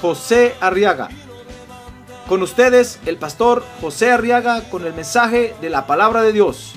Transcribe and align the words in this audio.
José 0.00 0.54
Arriaga. 0.60 1.08
Con 2.28 2.42
ustedes, 2.42 2.98
el 3.06 3.18
pastor 3.18 3.64
José 3.80 4.10
Arriaga 4.10 4.68
con 4.68 4.84
el 4.84 4.94
mensaje 4.94 5.54
de 5.60 5.70
la 5.70 5.86
palabra 5.86 6.22
de 6.22 6.32
Dios. 6.32 6.76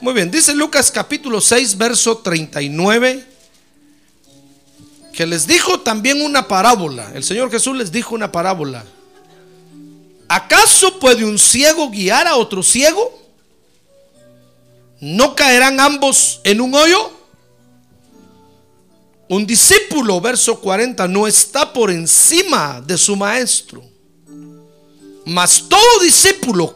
Muy 0.00 0.14
bien, 0.14 0.30
dice 0.30 0.54
Lucas 0.54 0.90
capítulo 0.90 1.42
6, 1.42 1.76
verso 1.76 2.18
39, 2.18 3.29
que 5.12 5.26
les 5.26 5.46
dijo 5.46 5.80
también 5.80 6.22
una 6.22 6.46
parábola. 6.46 7.10
El 7.14 7.24
Señor 7.24 7.50
Jesús 7.50 7.76
les 7.76 7.90
dijo 7.90 8.14
una 8.14 8.30
parábola. 8.30 8.84
¿Acaso 10.28 10.98
puede 10.98 11.24
un 11.24 11.38
ciego 11.38 11.90
guiar 11.90 12.26
a 12.26 12.36
otro 12.36 12.62
ciego? 12.62 13.18
¿No 15.00 15.34
caerán 15.34 15.80
ambos 15.80 16.40
en 16.44 16.60
un 16.60 16.74
hoyo? 16.74 17.12
Un 19.28 19.46
discípulo, 19.46 20.20
verso 20.20 20.60
40, 20.60 21.06
no 21.08 21.26
está 21.26 21.72
por 21.72 21.90
encima 21.90 22.80
de 22.80 22.98
su 22.98 23.16
maestro. 23.16 23.82
Mas 25.24 25.64
todo 25.68 26.00
discípulo 26.02 26.74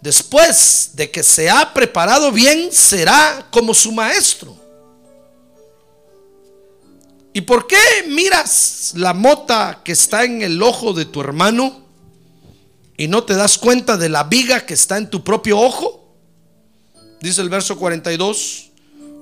después 0.00 0.90
de 0.94 1.10
que 1.10 1.22
se 1.22 1.50
ha 1.50 1.72
preparado 1.74 2.32
bien, 2.32 2.70
será 2.72 3.46
como 3.50 3.74
su 3.74 3.92
maestro. 3.92 4.56
¿Y 7.38 7.42
por 7.42 7.68
qué 7.68 7.78
miras 8.08 8.94
la 8.96 9.14
mota 9.14 9.82
que 9.84 9.92
está 9.92 10.24
en 10.24 10.42
el 10.42 10.60
ojo 10.60 10.92
de 10.92 11.04
tu 11.04 11.20
hermano 11.20 11.82
y 12.96 13.06
no 13.06 13.22
te 13.22 13.36
das 13.36 13.58
cuenta 13.58 13.96
de 13.96 14.08
la 14.08 14.24
viga 14.24 14.66
que 14.66 14.74
está 14.74 14.98
en 14.98 15.08
tu 15.08 15.22
propio 15.22 15.56
ojo? 15.56 16.16
Dice 17.20 17.40
el 17.40 17.48
verso 17.48 17.78
42. 17.78 18.70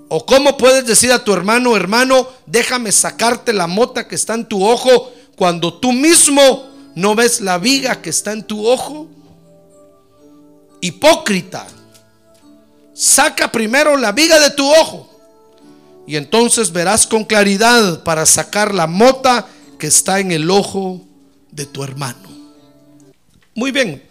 ¿O 0.08 0.24
cómo 0.24 0.56
puedes 0.56 0.86
decir 0.86 1.12
a 1.12 1.24
tu 1.24 1.34
hermano, 1.34 1.76
hermano, 1.76 2.26
déjame 2.46 2.90
sacarte 2.90 3.52
la 3.52 3.66
mota 3.66 4.08
que 4.08 4.14
está 4.14 4.32
en 4.32 4.46
tu 4.46 4.66
ojo 4.66 5.12
cuando 5.36 5.74
tú 5.74 5.92
mismo 5.92 6.70
no 6.94 7.14
ves 7.14 7.42
la 7.42 7.58
viga 7.58 8.00
que 8.00 8.08
está 8.08 8.32
en 8.32 8.44
tu 8.44 8.66
ojo? 8.66 9.10
hipócrita, 10.80 11.66
saca 12.94 13.52
primero 13.52 13.94
la 13.98 14.12
viga 14.12 14.40
de 14.40 14.52
tu 14.52 14.66
ojo 14.72 15.15
y 16.06 16.16
entonces 16.16 16.72
verás 16.72 17.06
con 17.06 17.24
claridad 17.24 18.02
para 18.04 18.26
sacar 18.26 18.74
la 18.74 18.86
mota 18.86 19.48
que 19.78 19.88
está 19.88 20.20
en 20.20 20.32
el 20.32 20.50
ojo 20.50 21.04
de 21.50 21.66
tu 21.66 21.82
hermano. 21.82 22.28
Muy 23.54 23.72
bien, 23.72 24.02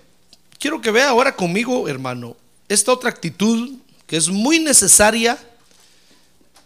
quiero 0.60 0.82
que 0.82 0.92
vea 0.92 1.10
ahora 1.10 1.36
conmigo, 1.36 1.88
hermano, 1.88 2.36
esta 2.68 2.92
otra 2.92 3.10
actitud 3.10 3.74
que 4.08 4.18
es 4.18 4.30
muy 4.30 4.60
necesaria 4.60 5.38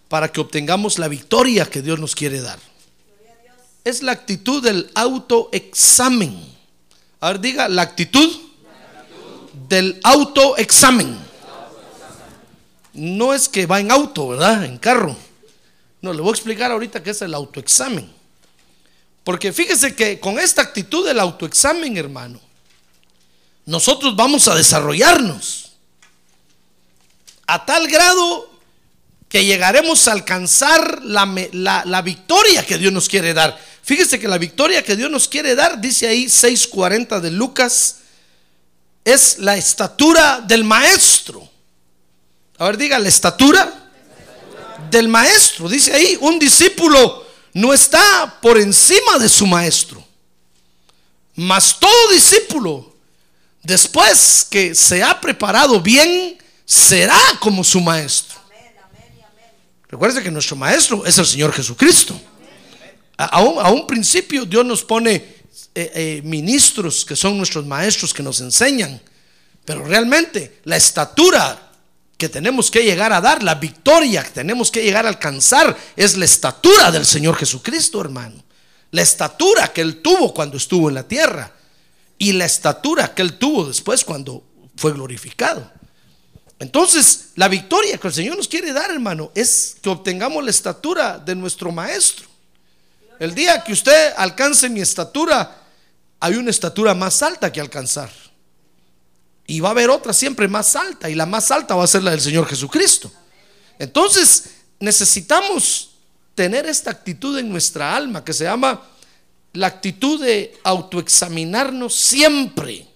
para 0.07 0.31
que 0.31 0.41
obtengamos 0.41 0.97
la 0.97 1.07
victoria 1.07 1.65
que 1.65 1.81
Dios 1.81 1.99
nos 1.99 2.15
quiere 2.15 2.41
dar. 2.41 2.59
Es 3.83 4.01
la 4.01 4.11
actitud 4.11 4.63
del 4.63 4.89
autoexamen. 4.95 6.35
A 7.21 7.31
ver, 7.31 7.39
diga, 7.39 7.69
la 7.69 7.83
actitud 7.83 8.29
del 9.67 9.99
autoexamen. 10.03 11.17
No 12.93 13.33
es 13.33 13.47
que 13.47 13.65
va 13.65 13.79
en 13.79 13.91
auto, 13.91 14.29
¿verdad? 14.29 14.65
En 14.65 14.77
carro. 14.77 15.15
No, 16.01 16.13
le 16.13 16.21
voy 16.21 16.29
a 16.29 16.33
explicar 16.33 16.71
ahorita 16.71 17.03
qué 17.03 17.11
es 17.11 17.21
el 17.21 17.33
autoexamen. 17.33 18.09
Porque 19.23 19.51
fíjese 19.51 19.95
que 19.95 20.19
con 20.19 20.39
esta 20.39 20.61
actitud 20.61 21.05
del 21.05 21.19
autoexamen, 21.19 21.97
hermano, 21.97 22.39
nosotros 23.65 24.15
vamos 24.15 24.47
a 24.47 24.55
desarrollarnos 24.55 25.73
a 27.45 27.65
tal 27.65 27.87
grado 27.87 28.49
que 29.27 29.45
llegaremos 29.45 30.07
a 30.07 30.13
alcanzar 30.13 31.03
la, 31.03 31.25
la, 31.53 32.01
victoria 32.01 32.65
que 32.65 32.79
Dios 32.79 32.91
nos 32.91 33.07
quiere 33.07 33.33
dar. 33.33 33.59
Fíjese 33.83 34.19
que 34.19 34.27
la 34.27 34.39
victoria 34.39 34.83
que 34.83 34.95
Dios 34.95 35.11
nos 35.11 35.27
quiere 35.27 35.53
dar, 35.53 35.79
dice 35.79 36.07
ahí 36.07 36.25
6.40 36.25 37.19
de 37.19 37.29
Lucas, 37.29 37.97
es 39.05 39.37
la 39.37 39.55
estatura 39.55 40.41
del 40.41 40.63
maestro. 40.63 41.47
A 42.57 42.65
ver, 42.65 42.77
diga, 42.77 42.97
la 42.97 43.09
estatura 43.09 43.88
del 44.89 45.07
maestro. 45.07 45.67
Dice 45.67 45.93
ahí, 45.93 46.17
un 46.21 46.39
discípulo 46.39 47.25
no 47.53 47.73
está 47.73 48.39
por 48.41 48.57
encima 48.57 49.17
de 49.17 49.29
su 49.29 49.45
maestro. 49.45 50.03
Mas 51.35 51.77
todo 51.79 52.11
discípulo, 52.11 52.93
después 53.63 54.45
que 54.49 54.75
se 54.75 55.01
ha 55.01 55.19
preparado 55.19 55.79
bien, 55.79 56.37
será 56.65 57.19
como 57.39 57.63
su 57.63 57.79
maestro. 57.79 58.37
Recuerde 59.89 60.21
que 60.21 60.29
nuestro 60.29 60.55
maestro 60.55 61.05
es 61.05 61.17
el 61.17 61.25
Señor 61.25 61.51
Jesucristo. 61.53 62.19
A, 63.17 63.41
un, 63.41 63.85
principio 63.87 64.45
Dios 64.45 64.65
nos 64.65 64.83
pone 64.83 65.15
eh, 65.15 65.31
eh, 65.75 66.21
ministros 66.23 67.03
que 67.03 67.15
son 67.15 67.37
nuestros 67.37 67.65
maestros 67.65 68.13
que 68.13 68.23
nos 68.23 68.39
enseñan, 68.39 69.01
pero 69.65 69.83
realmente 69.83 70.59
la 70.63 70.77
estatura 70.77 71.68
que 72.19 72.27
tenemos 72.27 72.69
que 72.69 72.83
llegar 72.83 73.13
a 73.13 73.21
dar, 73.21 73.41
la 73.41 73.55
victoria 73.55 74.21
que 74.21 74.31
tenemos 74.31 74.69
que 74.69 74.83
llegar 74.83 75.05
a 75.05 75.09
alcanzar, 75.09 75.75
es 75.95 76.17
la 76.17 76.25
estatura 76.25 76.91
del 76.91 77.05
Señor 77.05 77.37
Jesucristo, 77.37 78.01
hermano. 78.01 78.43
La 78.91 79.01
estatura 79.01 79.71
que 79.71 79.79
Él 79.79 80.01
tuvo 80.01 80.33
cuando 80.33 80.57
estuvo 80.57 80.89
en 80.89 80.95
la 80.95 81.07
tierra 81.07 81.49
y 82.17 82.33
la 82.33 82.43
estatura 82.43 83.15
que 83.15 83.21
Él 83.21 83.37
tuvo 83.37 83.65
después 83.65 84.03
cuando 84.03 84.43
fue 84.75 84.91
glorificado. 84.91 85.71
Entonces, 86.59 87.29
la 87.35 87.47
victoria 87.47 87.97
que 87.97 88.09
el 88.09 88.13
Señor 88.13 88.35
nos 88.35 88.49
quiere 88.49 88.73
dar, 88.73 88.91
hermano, 88.91 89.31
es 89.33 89.77
que 89.81 89.87
obtengamos 89.87 90.43
la 90.43 90.51
estatura 90.51 91.19
de 91.19 91.35
nuestro 91.35 91.71
Maestro. 91.71 92.27
El 93.17 93.33
día 93.33 93.63
que 93.63 93.71
usted 93.71 94.13
alcance 94.17 94.67
mi 94.67 94.81
estatura, 94.81 95.63
hay 96.19 96.35
una 96.35 96.49
estatura 96.49 96.93
más 96.93 97.23
alta 97.23 97.49
que 97.49 97.61
alcanzar. 97.61 98.11
Y 99.49 99.61
va 99.61 99.69
a 99.69 99.71
haber 99.71 99.89
otra 99.89 100.13
siempre 100.13 100.47
más 100.47 100.75
alta. 100.75 101.09
Y 101.09 101.15
la 101.15 101.25
más 101.25 101.49
alta 101.49 101.73
va 101.73 101.83
a 101.83 101.87
ser 101.87 102.03
la 102.03 102.11
del 102.11 102.21
Señor 102.21 102.45
Jesucristo. 102.45 103.11
Entonces 103.79 104.51
necesitamos 104.79 105.89
tener 106.35 106.67
esta 106.67 106.91
actitud 106.91 107.35
en 107.35 107.49
nuestra 107.49 107.95
alma 107.95 108.23
que 108.23 108.31
se 108.31 108.43
llama 108.43 108.83
la 109.53 109.65
actitud 109.65 110.23
de 110.23 110.55
autoexaminarnos 110.63 111.95
siempre 111.95 112.87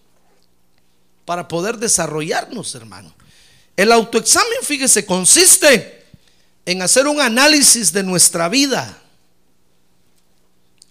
para 1.25 1.47
poder 1.47 1.77
desarrollarnos, 1.77 2.75
hermano. 2.75 3.11
El 3.75 3.91
autoexamen, 3.91 4.59
fíjese, 4.61 5.07
consiste 5.07 6.05
en 6.67 6.83
hacer 6.83 7.07
un 7.07 7.19
análisis 7.19 7.91
de 7.91 8.03
nuestra 8.03 8.47
vida 8.47 9.01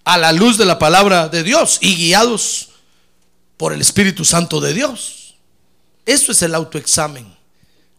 a 0.02 0.18
la 0.18 0.32
luz 0.32 0.58
de 0.58 0.64
la 0.64 0.80
palabra 0.80 1.28
de 1.28 1.44
Dios 1.44 1.78
y 1.80 1.94
guiados 1.94 2.70
por 3.56 3.72
el 3.72 3.80
Espíritu 3.80 4.24
Santo 4.24 4.60
de 4.60 4.74
Dios. 4.74 5.21
Eso 6.04 6.32
es 6.32 6.42
el 6.42 6.54
autoexamen. 6.54 7.26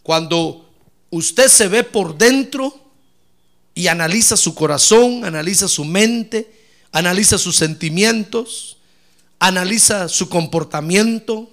Cuando 0.02 0.70
usted 1.10 1.48
se 1.48 1.68
ve 1.68 1.84
por 1.84 2.18
dentro 2.18 2.78
y 3.74 3.88
analiza 3.88 4.36
su 4.36 4.54
corazón, 4.54 5.24
analiza 5.24 5.68
su 5.68 5.86
mente, 5.86 6.52
analiza 6.92 7.38
sus 7.38 7.56
sentimientos, 7.56 8.78
analiza 9.40 10.10
su 10.10 10.30
comportamiento, 10.30 11.50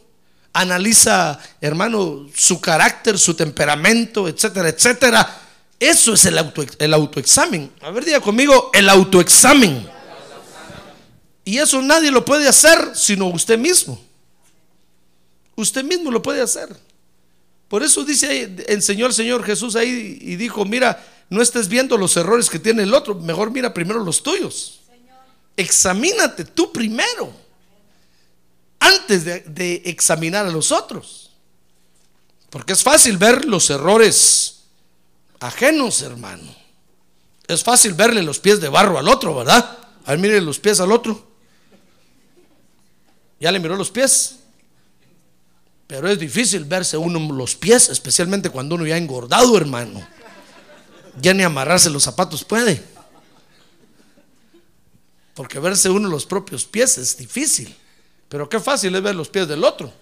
analiza, 0.52 1.38
hermano, 1.60 2.26
su 2.34 2.60
carácter, 2.60 3.18
su 3.18 3.34
temperamento, 3.34 4.28
etcétera, 4.28 4.68
etcétera. 4.68 5.40
Eso 5.78 6.14
es 6.14 6.26
el, 6.26 6.36
auto, 6.36 6.64
el 6.78 6.92
autoexamen. 6.92 7.70
A 7.80 7.90
ver, 7.90 8.04
diga 8.04 8.20
conmigo, 8.20 8.70
el 8.74 8.88
autoexamen. 8.88 9.88
Y 11.44 11.58
eso 11.58 11.80
nadie 11.80 12.10
lo 12.10 12.24
puede 12.24 12.48
hacer 12.48 12.92
sino 12.94 13.26
usted 13.28 13.58
mismo. 13.58 14.00
Usted 15.60 15.84
mismo 15.84 16.10
lo 16.10 16.22
puede 16.22 16.40
hacer. 16.40 16.74
Por 17.68 17.82
eso 17.82 18.04
dice, 18.04 18.56
enseñó 18.68 19.06
el 19.06 19.12
Señor 19.12 19.44
Jesús 19.44 19.76
ahí 19.76 20.18
y 20.20 20.36
dijo, 20.36 20.64
mira, 20.64 21.06
no 21.28 21.40
estés 21.40 21.68
viendo 21.68 21.96
los 21.96 22.16
errores 22.16 22.50
que 22.50 22.58
tiene 22.58 22.82
el 22.82 22.92
otro, 22.92 23.14
mejor 23.14 23.50
mira 23.52 23.72
primero 23.72 24.02
los 24.02 24.22
tuyos. 24.22 24.80
Examínate 25.56 26.44
tú 26.44 26.72
primero. 26.72 27.32
antes 28.80 29.24
de, 29.24 29.40
de 29.40 29.82
examinar 29.84 30.46
a 30.46 30.50
los 30.50 30.72
otros. 30.72 31.30
Porque 32.48 32.72
es 32.72 32.82
fácil 32.82 33.18
ver 33.18 33.44
los 33.44 33.70
errores 33.70 34.64
ajenos, 35.38 36.02
hermano. 36.02 36.56
Es 37.46 37.62
fácil 37.62 37.94
verle 37.94 38.22
los 38.22 38.38
pies 38.40 38.60
de 38.60 38.68
barro 38.68 38.98
al 38.98 39.06
otro, 39.08 39.34
¿verdad? 39.36 39.78
A 40.04 40.10
ver, 40.10 40.18
mire 40.18 40.40
los 40.40 40.58
pies 40.58 40.80
al 40.80 40.90
otro. 40.90 41.28
Ya 43.38 43.52
le 43.52 43.60
miró 43.60 43.76
los 43.76 43.90
pies. 43.90 44.39
Pero 45.90 46.08
es 46.08 46.20
difícil 46.20 46.64
verse 46.66 46.96
uno 46.96 47.18
los 47.34 47.56
pies, 47.56 47.88
especialmente 47.88 48.48
cuando 48.48 48.76
uno 48.76 48.86
ya 48.86 48.94
ha 48.94 48.98
engordado, 48.98 49.56
hermano. 49.56 50.06
Ya 51.20 51.34
ni 51.34 51.42
amarrarse 51.42 51.90
los 51.90 52.04
zapatos 52.04 52.44
puede. 52.44 52.80
Porque 55.34 55.58
verse 55.58 55.90
uno 55.90 56.08
los 56.08 56.26
propios 56.26 56.64
pies 56.64 56.96
es 56.96 57.16
difícil. 57.16 57.74
Pero 58.28 58.48
qué 58.48 58.60
fácil 58.60 58.94
es 58.94 59.02
ver 59.02 59.16
los 59.16 59.28
pies 59.28 59.48
del 59.48 59.64
otro. 59.64 59.92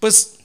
Pues 0.00 0.38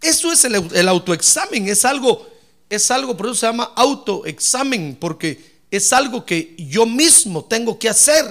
eso 0.00 0.30
es 0.30 0.44
el, 0.44 0.54
el 0.72 0.88
autoexamen, 0.88 1.68
es 1.68 1.84
algo, 1.84 2.30
es 2.70 2.88
algo, 2.92 3.16
por 3.16 3.26
eso 3.26 3.34
se 3.34 3.46
llama 3.46 3.72
autoexamen, 3.74 4.96
porque 5.00 5.58
es 5.72 5.92
algo 5.92 6.24
que 6.24 6.54
yo 6.56 6.86
mismo 6.86 7.44
tengo 7.44 7.80
que 7.80 7.88
hacer, 7.88 8.26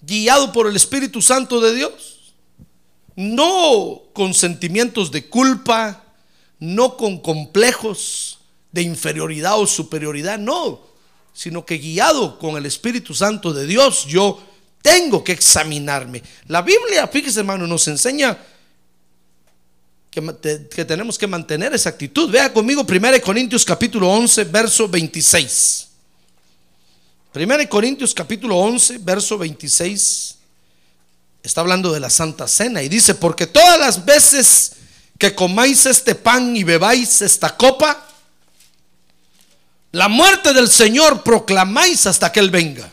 guiado 0.00 0.52
por 0.52 0.68
el 0.68 0.76
Espíritu 0.76 1.20
Santo 1.20 1.60
de 1.60 1.74
Dios. 1.74 2.13
No 3.16 4.02
con 4.12 4.34
sentimientos 4.34 5.10
de 5.10 5.26
culpa, 5.26 6.04
no 6.58 6.96
con 6.96 7.18
complejos 7.18 8.38
de 8.72 8.82
inferioridad 8.82 9.58
o 9.58 9.66
superioridad, 9.66 10.38
no, 10.38 10.80
sino 11.32 11.64
que 11.64 11.78
guiado 11.78 12.38
con 12.38 12.56
el 12.56 12.66
Espíritu 12.66 13.14
Santo 13.14 13.52
de 13.52 13.66
Dios, 13.66 14.06
yo 14.06 14.42
tengo 14.82 15.22
que 15.22 15.32
examinarme. 15.32 16.22
La 16.48 16.62
Biblia, 16.62 17.06
fíjese 17.06 17.40
hermano, 17.40 17.66
nos 17.66 17.86
enseña 17.88 18.36
que, 20.10 20.68
que, 20.70 20.84
tenemos 20.84 21.16
que 21.16 21.26
mantener 21.26 21.72
esa 21.72 21.90
actitud. 21.90 22.30
Vea 22.30 22.52
conmigo 22.52 22.84
1 22.88 23.20
Corintios 23.22 23.64
capítulo 23.64 24.08
11, 24.10 24.44
verso 24.44 24.88
26. 24.88 25.88
1 27.34 27.68
Corintios 27.68 28.14
capítulo 28.14 28.56
11, 28.58 28.98
verso 28.98 29.38
26. 29.38 30.33
Está 31.44 31.60
hablando 31.60 31.92
de 31.92 32.00
la 32.00 32.08
Santa 32.08 32.48
Cena 32.48 32.82
y 32.82 32.88
dice, 32.88 33.14
porque 33.14 33.46
todas 33.46 33.78
las 33.78 34.06
veces 34.06 34.72
que 35.18 35.34
comáis 35.34 35.84
este 35.84 36.14
pan 36.14 36.56
y 36.56 36.64
bebáis 36.64 37.20
esta 37.20 37.54
copa, 37.54 38.08
la 39.92 40.08
muerte 40.08 40.54
del 40.54 40.70
Señor 40.70 41.22
proclamáis 41.22 42.06
hasta 42.06 42.32
que 42.32 42.40
Él 42.40 42.50
venga. 42.50 42.90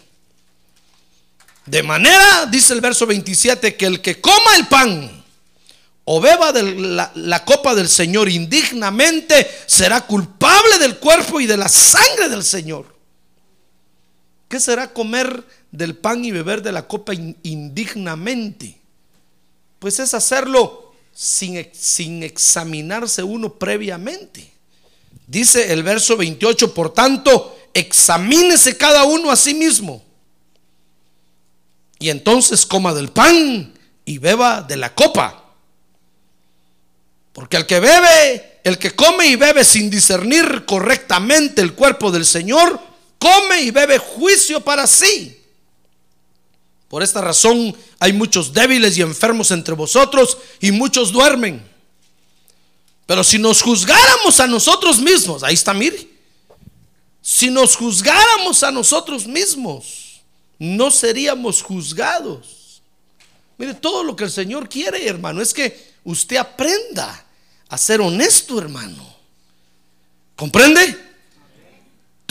De 1.65 1.81
manera, 1.81 2.45
dice 2.47 2.73
el 2.73 2.81
verso 2.81 3.07
27, 3.07 3.77
que 3.77 3.85
el 3.85 4.01
que 4.01 4.19
coma 4.19 4.57
el 4.57 4.67
pan 4.67 5.23
o 6.03 6.19
beba 6.19 6.51
de 6.51 6.63
la, 6.75 7.09
la, 7.15 7.45
copa 7.45 7.73
del 7.73 7.87
Señor 7.87 8.27
indignamente 8.27 9.49
será 9.65 10.01
culpable 10.01 10.77
del 10.77 10.97
cuerpo 10.97 11.39
y 11.39 11.45
de 11.45 11.55
la 11.55 11.69
sangre 11.69 12.27
del 12.27 12.43
Señor. 12.43 12.93
¿Qué 14.49 14.59
será 14.59 14.91
comer 14.91 15.41
del 15.71 15.95
pan 15.95 16.23
y 16.25 16.31
beber 16.31 16.61
de 16.61 16.71
la 16.71 16.87
copa 16.87 17.13
indignamente? 17.43 18.79
Pues 19.79 19.99
es 19.99 20.13
hacerlo 20.13 20.93
sin, 21.13 21.67
sin 21.73 22.23
examinarse 22.23 23.23
uno 23.23 23.53
previamente. 23.53 24.51
Dice 25.27 25.71
el 25.71 25.83
verso 25.83 26.17
28, 26.17 26.73
por 26.73 26.93
tanto, 26.93 27.57
examínese 27.73 28.77
cada 28.77 29.03
uno 29.03 29.31
a 29.31 29.35
sí 29.35 29.53
mismo. 29.53 30.03
Y 31.99 32.09
entonces 32.09 32.65
coma 32.65 32.93
del 32.93 33.09
pan 33.09 33.73
y 34.05 34.17
beba 34.17 34.61
de 34.61 34.75
la 34.75 34.93
copa. 34.93 35.53
Porque 37.33 37.57
el 37.57 37.65
que 37.65 37.79
bebe, 37.79 38.59
el 38.63 38.77
que 38.77 38.91
come 38.91 39.27
y 39.27 39.35
bebe 39.35 39.63
sin 39.63 39.89
discernir 39.89 40.65
correctamente 40.65 41.61
el 41.61 41.73
cuerpo 41.73 42.11
del 42.11 42.25
Señor, 42.25 42.79
come 43.17 43.61
y 43.61 43.71
bebe 43.71 43.99
juicio 43.99 44.61
para 44.61 44.85
sí. 44.85 45.40
Por 46.91 47.03
esta 47.03 47.21
razón 47.21 47.73
hay 47.99 48.11
muchos 48.11 48.51
débiles 48.51 48.97
y 48.97 49.01
enfermos 49.01 49.51
entre 49.51 49.73
vosotros 49.73 50.37
y 50.59 50.73
muchos 50.73 51.13
duermen. 51.13 51.65
Pero 53.05 53.23
si 53.23 53.39
nos 53.39 53.61
juzgáramos 53.61 54.41
a 54.41 54.47
nosotros 54.47 54.99
mismos, 54.99 55.41
ahí 55.41 55.53
está, 55.53 55.73
mire, 55.73 56.05
si 57.21 57.49
nos 57.49 57.77
juzgáramos 57.77 58.61
a 58.63 58.71
nosotros 58.71 59.25
mismos, 59.25 60.21
no 60.59 60.91
seríamos 60.91 61.61
juzgados. 61.61 62.81
Mire, 63.57 63.73
todo 63.75 64.03
lo 64.03 64.13
que 64.13 64.25
el 64.25 64.31
Señor 64.31 64.67
quiere, 64.67 65.07
hermano, 65.07 65.41
es 65.41 65.53
que 65.53 65.93
usted 66.03 66.35
aprenda 66.35 67.25
a 67.69 67.77
ser 67.77 68.01
honesto, 68.01 68.59
hermano. 68.59 69.15
¿Comprende? 70.35 71.10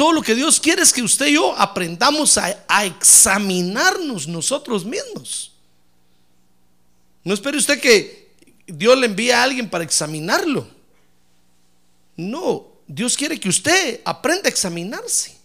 Todo 0.01 0.15
lo 0.15 0.23
que 0.23 0.35
Dios 0.35 0.59
quiere 0.59 0.81
es 0.81 0.95
que 0.95 1.03
usted 1.03 1.27
y 1.27 1.35
yo 1.35 1.55
aprendamos 1.59 2.39
a, 2.39 2.87
examinarnos 2.87 4.27
nosotros 4.27 4.83
mismos. 4.83 5.53
No 7.23 7.35
espere 7.35 7.59
usted 7.59 7.79
que 7.79 8.31
Dios 8.67 8.97
le 8.97 9.05
envíe 9.05 9.31
a 9.31 9.43
alguien 9.43 9.69
para 9.69 9.85
examinarlo. 9.85 10.67
No, 12.17 12.69
Dios 12.87 13.15
quiere 13.15 13.39
que 13.39 13.51
usted 13.51 14.01
aprenda 14.03 14.49
a 14.49 14.49
examinarse. 14.49 15.37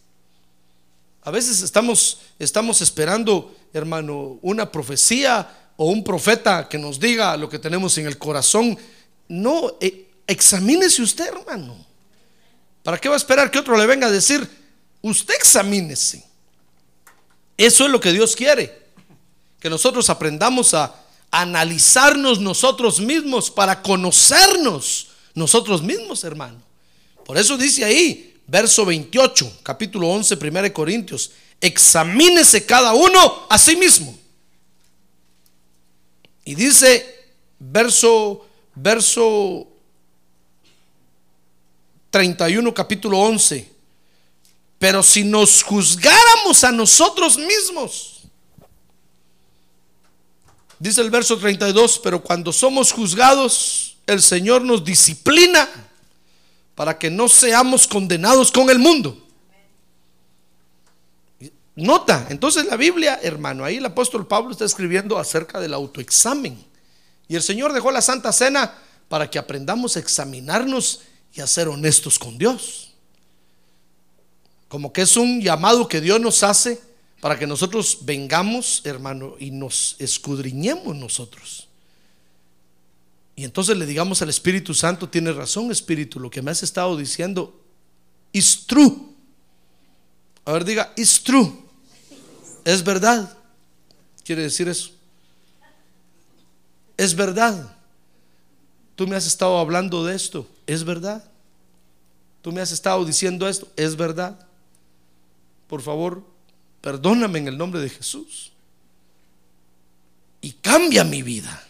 A 1.24 1.32
veces 1.32 1.62
estamos, 1.62 2.20
estamos 2.40 2.80
esperando, 2.80 3.54
hermano, 3.74 4.40
una 4.42 4.72
profecía 4.72 5.74
o 5.76 5.88
un 5.88 6.02
profeta 6.02 6.70
que 6.70 6.78
nos 6.78 6.98
diga 6.98 7.36
lo 7.36 7.50
que 7.50 7.60
tenemos 7.60 7.98
en 7.98 8.06
el 8.06 8.18
corazón. 8.18 8.78
No, 9.28 9.76
eh, 9.82 10.08
examínese 10.26 11.02
usted, 11.02 11.28
hermano. 11.28 11.95
¿Para 12.86 13.00
qué 13.00 13.10
va 13.10 13.16
a 13.16 13.18
esperar 13.18 13.50
que 13.50 13.58
otro 13.58 13.76
le 13.76 13.88
venga 13.88 14.06
a 14.06 14.12
decir? 14.12 14.48
Usted 15.02 15.34
examínese. 15.34 16.24
Eso 17.58 17.86
es 17.86 17.92
lo 17.92 18.00
que 18.00 18.12
Dios 18.12 18.36
quiere. 18.36 18.80
Que 19.60 19.72
nosotros 19.72 20.08
aprendamos 20.12 20.76
a 20.76 20.94
analizarnos 21.32 22.40
nosotros 22.40 23.00
mismos 23.00 23.50
para 23.50 23.82
conocernos 23.82 25.08
nosotros 25.34 25.82
mismos, 25.82 26.24
hermano. 26.24 26.62
Por 27.26 27.40
eso 27.40 27.58
dice 27.58 27.84
ahí, 27.84 28.36
verso 28.46 28.86
28, 28.86 29.62
capítulo 29.64 30.08
11, 30.10 30.38
1 30.40 30.72
Corintios, 30.72 31.32
examínese 31.60 32.68
cada 32.68 32.94
uno 32.94 33.48
a 33.50 33.58
sí 33.58 33.76
mismo. 33.76 34.16
Y 36.44 36.54
dice, 36.54 37.34
verso, 37.58 38.48
verso 38.76 39.75
31, 42.16 42.74
capítulo 42.74 43.20
11. 43.20 43.70
Pero 44.80 45.04
si 45.04 45.26
nos 45.26 45.62
juzgáramos 45.62 46.64
a 46.64 46.72
nosotros 46.72 47.38
mismos, 47.38 48.22
dice 50.80 51.02
el 51.02 51.10
verso 51.10 51.38
32, 51.38 52.00
pero 52.02 52.24
cuando 52.24 52.54
somos 52.54 52.94
juzgados, 52.94 53.98
el 54.08 54.22
Señor 54.22 54.62
nos 54.62 54.86
disciplina 54.86 55.68
para 56.74 56.98
que 56.98 57.10
no 57.10 57.28
seamos 57.28 57.86
condenados 57.86 58.50
con 58.50 58.70
el 58.70 58.80
mundo. 58.80 59.22
Nota, 61.76 62.28
entonces 62.30 62.64
la 62.64 62.78
Biblia, 62.78 63.20
hermano, 63.24 63.66
ahí 63.66 63.76
el 63.76 63.86
apóstol 63.86 64.26
Pablo 64.26 64.52
está 64.52 64.64
escribiendo 64.64 65.18
acerca 65.18 65.60
del 65.60 65.74
autoexamen. 65.74 66.66
Y 67.28 67.36
el 67.36 67.42
Señor 67.42 67.74
dejó 67.74 67.92
la 67.92 68.02
Santa 68.02 68.32
Cena 68.32 68.74
para 69.10 69.30
que 69.30 69.38
aprendamos 69.38 69.98
a 69.98 70.00
examinarnos 70.00 71.02
y 71.36 71.42
a 71.42 71.48
ser 71.48 71.68
honestos 71.68 72.18
con 72.18 72.38
Dios. 72.38 72.94
Como 74.68 74.92
que 74.92 75.02
es 75.02 75.16
un 75.18 75.42
llamado 75.42 75.88
que 75.88 76.02
Dios 76.02 76.20
nos 76.20 76.42
hace 76.44 76.82
para 77.22 77.38
que 77.38 77.46
nosotros 77.46 78.00
vengamos, 78.02 78.82
hermano, 78.86 79.36
y 79.40 79.52
nos 79.52 79.96
escudriñemos 80.00 80.96
nosotros. 80.96 81.68
Y 83.36 83.44
entonces 83.44 83.78
le 83.78 83.86
digamos 83.86 84.22
al 84.22 84.30
Espíritu 84.30 84.74
Santo, 84.74 85.10
tiene 85.10 85.34
razón 85.34 85.72
Espíritu, 85.72 86.20
lo 86.20 86.30
que 86.30 86.42
me 86.42 86.52
has 86.52 86.64
estado 86.64 86.96
diciendo 86.96 87.62
is 88.32 88.66
true. 88.66 88.96
A 90.46 90.54
ver, 90.54 90.64
diga, 90.64 90.94
is 90.96 91.22
true. 91.22 91.52
Es 92.64 92.84
verdad. 92.84 93.38
Quiere 94.24 94.44
decir 94.44 94.68
eso. 94.70 94.92
Es 96.98 97.16
verdad. 97.16 97.76
Tú 98.96 99.08
me 99.08 99.16
has 99.16 99.28
estado 99.28 99.58
hablando 99.58 100.06
de 100.06 100.16
esto. 100.16 100.48
¿Es 100.66 100.84
verdad? 100.84 101.24
Tú 102.42 102.52
me 102.52 102.62
has 102.62 102.72
estado 102.72 103.04
diciendo 103.04 103.48
esto. 103.48 103.68
¿Es 103.76 103.96
verdad? 103.96 104.40
Por 105.68 105.82
favor, 105.82 106.24
perdóname 106.82 107.40
en 107.40 107.48
el 107.48 107.58
nombre 107.58 107.82
de 107.82 107.90
Jesús. 107.90 108.52
Y 110.42 110.52
cambia 110.54 111.04
mi 111.04 111.24
vida. 111.24 111.62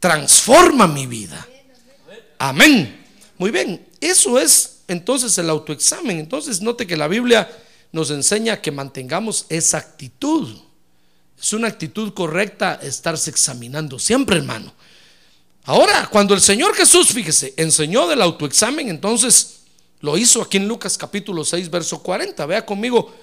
Transforma 0.00 0.86
mi 0.86 1.06
vida. 1.06 1.46
Amén. 2.38 3.04
Muy 3.38 3.50
bien. 3.50 3.86
Eso 4.00 4.38
es 4.38 4.80
entonces 4.88 5.38
el 5.38 5.48
autoexamen. 5.48 6.18
Entonces 6.18 6.60
note 6.60 6.86
que 6.86 6.96
la 6.96 7.08
Biblia 7.08 7.48
nos 7.92 8.10
enseña 8.10 8.60
que 8.60 8.72
mantengamos 8.72 9.46
esa 9.48 9.78
actitud. 9.78 10.58
Es 11.40 11.52
una 11.52 11.68
actitud 11.68 12.12
correcta 12.12 12.78
estarse 12.82 13.30
examinando 13.30 13.98
siempre, 13.98 14.36
hermano. 14.36 14.72
Ahora, 15.64 16.08
cuando 16.10 16.34
el 16.34 16.40
Señor 16.40 16.74
Jesús, 16.74 17.08
fíjese, 17.08 17.54
enseñó 17.56 18.08
del 18.08 18.22
autoexamen, 18.22 18.88
entonces 18.88 19.60
lo 20.00 20.18
hizo 20.18 20.42
aquí 20.42 20.56
en 20.56 20.66
Lucas 20.66 20.98
capítulo 20.98 21.44
6, 21.44 21.70
verso 21.70 22.02
40. 22.02 22.44
Vea 22.46 22.66
conmigo, 22.66 23.14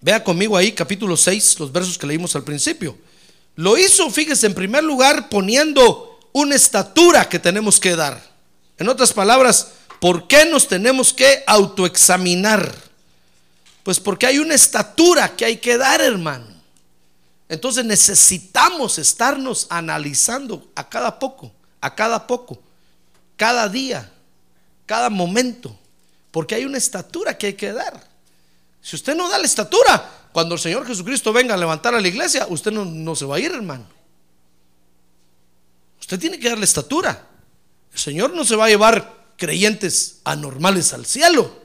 vea 0.00 0.24
conmigo 0.24 0.56
ahí 0.56 0.72
capítulo 0.72 1.16
6, 1.16 1.60
los 1.60 1.70
versos 1.70 1.96
que 1.96 2.06
leímos 2.06 2.34
al 2.34 2.42
principio. 2.42 2.98
Lo 3.54 3.78
hizo, 3.78 4.10
fíjese, 4.10 4.46
en 4.46 4.54
primer 4.54 4.82
lugar 4.82 5.28
poniendo 5.28 6.18
una 6.32 6.56
estatura 6.56 7.28
que 7.28 7.38
tenemos 7.38 7.78
que 7.78 7.94
dar. 7.94 8.20
En 8.76 8.88
otras 8.88 9.12
palabras, 9.12 9.68
¿por 10.00 10.26
qué 10.26 10.44
nos 10.44 10.66
tenemos 10.66 11.12
que 11.12 11.44
autoexaminar? 11.46 12.74
Pues 13.84 14.00
porque 14.00 14.26
hay 14.26 14.40
una 14.40 14.54
estatura 14.54 15.36
que 15.36 15.44
hay 15.44 15.58
que 15.58 15.78
dar, 15.78 16.00
hermano. 16.00 16.53
Entonces 17.54 17.84
necesitamos 17.84 18.98
estarnos 18.98 19.68
analizando 19.70 20.70
a 20.74 20.88
cada 20.88 21.18
poco, 21.20 21.52
a 21.80 21.94
cada 21.94 22.26
poco, 22.26 22.60
cada 23.36 23.68
día, 23.68 24.12
cada 24.86 25.08
momento, 25.08 25.78
porque 26.32 26.56
hay 26.56 26.64
una 26.64 26.78
estatura 26.78 27.38
que 27.38 27.46
hay 27.46 27.54
que 27.54 27.72
dar. 27.72 28.08
Si 28.82 28.96
usted 28.96 29.14
no 29.14 29.28
da 29.28 29.38
la 29.38 29.44
estatura, 29.44 30.28
cuando 30.32 30.56
el 30.56 30.60
Señor 30.60 30.84
Jesucristo 30.84 31.32
venga 31.32 31.54
a 31.54 31.56
levantar 31.56 31.94
a 31.94 32.00
la 32.00 32.08
iglesia, 32.08 32.46
usted 32.48 32.72
no, 32.72 33.14
se 33.14 33.24
va 33.24 33.36
a 33.36 33.38
ir, 33.38 33.52
hermano. 33.52 33.86
Usted 36.00 36.18
tiene 36.18 36.40
que 36.40 36.48
darle 36.48 36.64
estatura. 36.64 37.24
El 37.92 37.98
Señor 38.00 38.34
no 38.34 38.44
se 38.44 38.56
va 38.56 38.64
a 38.64 38.68
llevar 38.68 39.26
creyentes 39.36 40.20
anormales 40.24 40.92
al 40.92 41.06
cielo. 41.06 41.62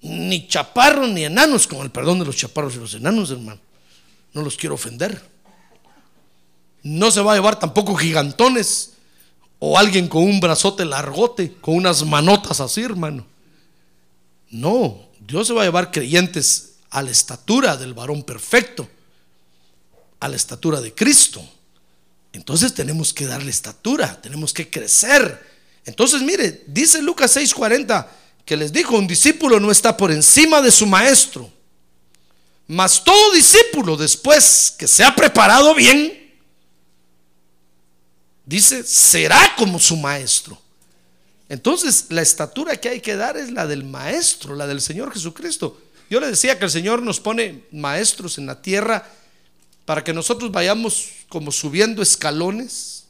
Ni 0.00 0.48
chaparros 0.48 1.08
ni 1.08 1.24
enanos, 1.24 1.68
con 1.68 1.78
el 1.82 1.90
perdón 1.92 2.18
de 2.18 2.24
los 2.24 2.36
chaparros 2.36 2.74
y 2.74 2.78
los 2.78 2.94
enanos, 2.94 3.30
hermano. 3.30 3.67
No 4.32 4.42
los 4.42 4.56
quiero 4.56 4.74
ofender. 4.74 5.22
No 6.82 7.10
se 7.10 7.20
va 7.20 7.32
a 7.32 7.36
llevar 7.36 7.58
tampoco 7.58 7.96
gigantones 7.96 8.92
o 9.58 9.78
alguien 9.78 10.08
con 10.08 10.22
un 10.22 10.40
brazote 10.40 10.84
largote, 10.84 11.54
con 11.60 11.74
unas 11.74 12.04
manotas 12.04 12.60
así, 12.60 12.82
hermano. 12.82 13.26
No, 14.50 15.08
Dios 15.20 15.46
se 15.46 15.52
va 15.52 15.62
a 15.62 15.66
llevar 15.66 15.90
creyentes 15.90 16.76
a 16.90 17.02
la 17.02 17.10
estatura 17.10 17.76
del 17.76 17.94
varón 17.94 18.22
perfecto, 18.22 18.88
a 20.20 20.28
la 20.28 20.36
estatura 20.36 20.80
de 20.80 20.94
Cristo. 20.94 21.42
Entonces 22.32 22.74
tenemos 22.74 23.12
que 23.12 23.26
darle 23.26 23.50
estatura, 23.50 24.20
tenemos 24.20 24.52
que 24.52 24.70
crecer. 24.70 25.46
Entonces, 25.84 26.22
mire, 26.22 26.64
dice 26.66 27.02
Lucas 27.02 27.36
6:40 27.36 28.06
que 28.44 28.56
les 28.56 28.72
dijo, 28.72 28.96
un 28.96 29.06
discípulo 29.06 29.60
no 29.60 29.70
está 29.70 29.94
por 29.94 30.10
encima 30.10 30.62
de 30.62 30.70
su 30.70 30.86
maestro, 30.86 31.50
mas 32.68 33.02
todo 33.02 33.32
discípulo 33.32 33.96
después 33.96 34.74
que 34.78 34.86
se 34.86 35.02
ha 35.02 35.16
preparado 35.16 35.74
bien, 35.74 36.36
dice, 38.44 38.84
será 38.84 39.54
como 39.56 39.78
su 39.78 39.96
maestro. 39.96 40.60
Entonces, 41.48 42.06
la 42.10 42.20
estatura 42.20 42.76
que 42.76 42.90
hay 42.90 43.00
que 43.00 43.16
dar 43.16 43.38
es 43.38 43.50
la 43.50 43.66
del 43.66 43.84
maestro, 43.84 44.54
la 44.54 44.66
del 44.66 44.82
Señor 44.82 45.12
Jesucristo. 45.12 45.80
Yo 46.10 46.20
le 46.20 46.28
decía 46.28 46.58
que 46.58 46.66
el 46.66 46.70
Señor 46.70 47.02
nos 47.02 47.20
pone 47.20 47.64
maestros 47.72 48.36
en 48.36 48.44
la 48.44 48.60
tierra 48.60 49.10
para 49.86 50.04
que 50.04 50.12
nosotros 50.12 50.52
vayamos 50.52 51.08
como 51.30 51.50
subiendo 51.50 52.02
escalones 52.02 53.04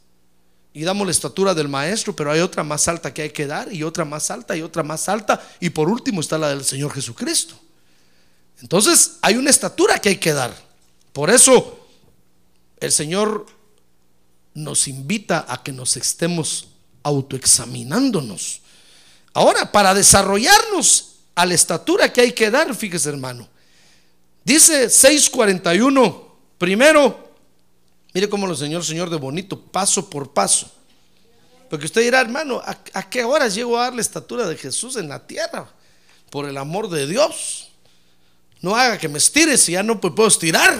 y 0.73 0.85
damos 0.85 1.05
la 1.05 1.11
estatura 1.11 1.55
del 1.55 1.67
maestro, 1.67 2.15
pero 2.15 2.31
hay 2.31 2.39
otra 2.39 2.63
más 2.63 2.87
alta 2.87 3.13
que 3.13 3.23
hay 3.23 3.31
que 3.31 3.49
dar 3.49 3.73
y 3.73 3.83
otra 3.83 4.05
más 4.05 4.31
alta 4.31 4.57
y 4.57 4.63
otra 4.63 4.85
más 4.85 5.09
alta 5.09 5.45
y 5.59 5.71
por 5.71 5.89
último 5.89 6.21
está 6.21 6.39
la 6.39 6.51
del 6.51 6.65
Señor 6.65 6.93
Jesucristo. 6.93 7.59
Entonces 8.61 9.19
hay 9.23 9.37
una 9.37 9.51
estatura 9.51 9.99
que 10.01 10.11
hay 10.11 10.17
que 10.17 10.33
dar. 10.33 10.55
Por 11.13 11.31
eso 11.31 11.87
el 12.81 12.93
Señor 12.93 13.47
nos 14.55 14.89
invita 14.89 15.47
a 15.49 15.63
que 15.63 15.73
nos 15.73 15.97
estemos 15.97 16.69
autoexaminándonos. 17.03 18.61
Ahora, 19.35 19.71
para 19.71 19.95
desarrollarnos 19.95 21.17
a 21.35 21.47
la 21.47 21.55
estatura 21.55 22.13
que 22.13 22.23
hay 22.23 22.33
que 22.33 22.51
dar, 22.51 22.75
fíjese 22.75 23.09
hermano. 23.09 23.49
Dice 24.45 24.91
641, 24.91 26.37
primero, 26.57 27.33
mire 28.13 28.29
cómo 28.29 28.47
lo 28.47 28.55
el 28.55 28.85
Señor 28.85 29.11
de 29.11 29.17
bonito, 29.17 29.61
paso 29.61 30.11
por 30.11 30.33
paso. 30.33 30.71
Porque 31.71 31.87
usted 31.87 32.01
dirá, 32.01 32.21
hermano, 32.21 32.61
¿a, 32.65 32.79
a 32.95 33.11
qué 33.11 33.25
horas 33.25 33.55
llego 33.55 33.79
a 33.79 33.83
dar 33.83 33.95
la 33.95 34.01
estatura 34.01 34.49
de 34.49 34.57
Jesús 34.57 34.97
en 34.97 35.09
la 35.09 35.27
tierra? 35.27 35.71
Por 36.31 36.49
el 36.49 36.57
amor 36.57 36.89
de 36.89 37.07
Dios. 37.07 37.68
No 38.61 38.75
haga 38.75 38.99
que 38.99 39.09
me 39.09 39.19
estire 39.19 39.57
si 39.57 39.73
ya 39.73 39.83
no 39.83 40.01
puedo 40.01 40.27
estirar. 40.27 40.79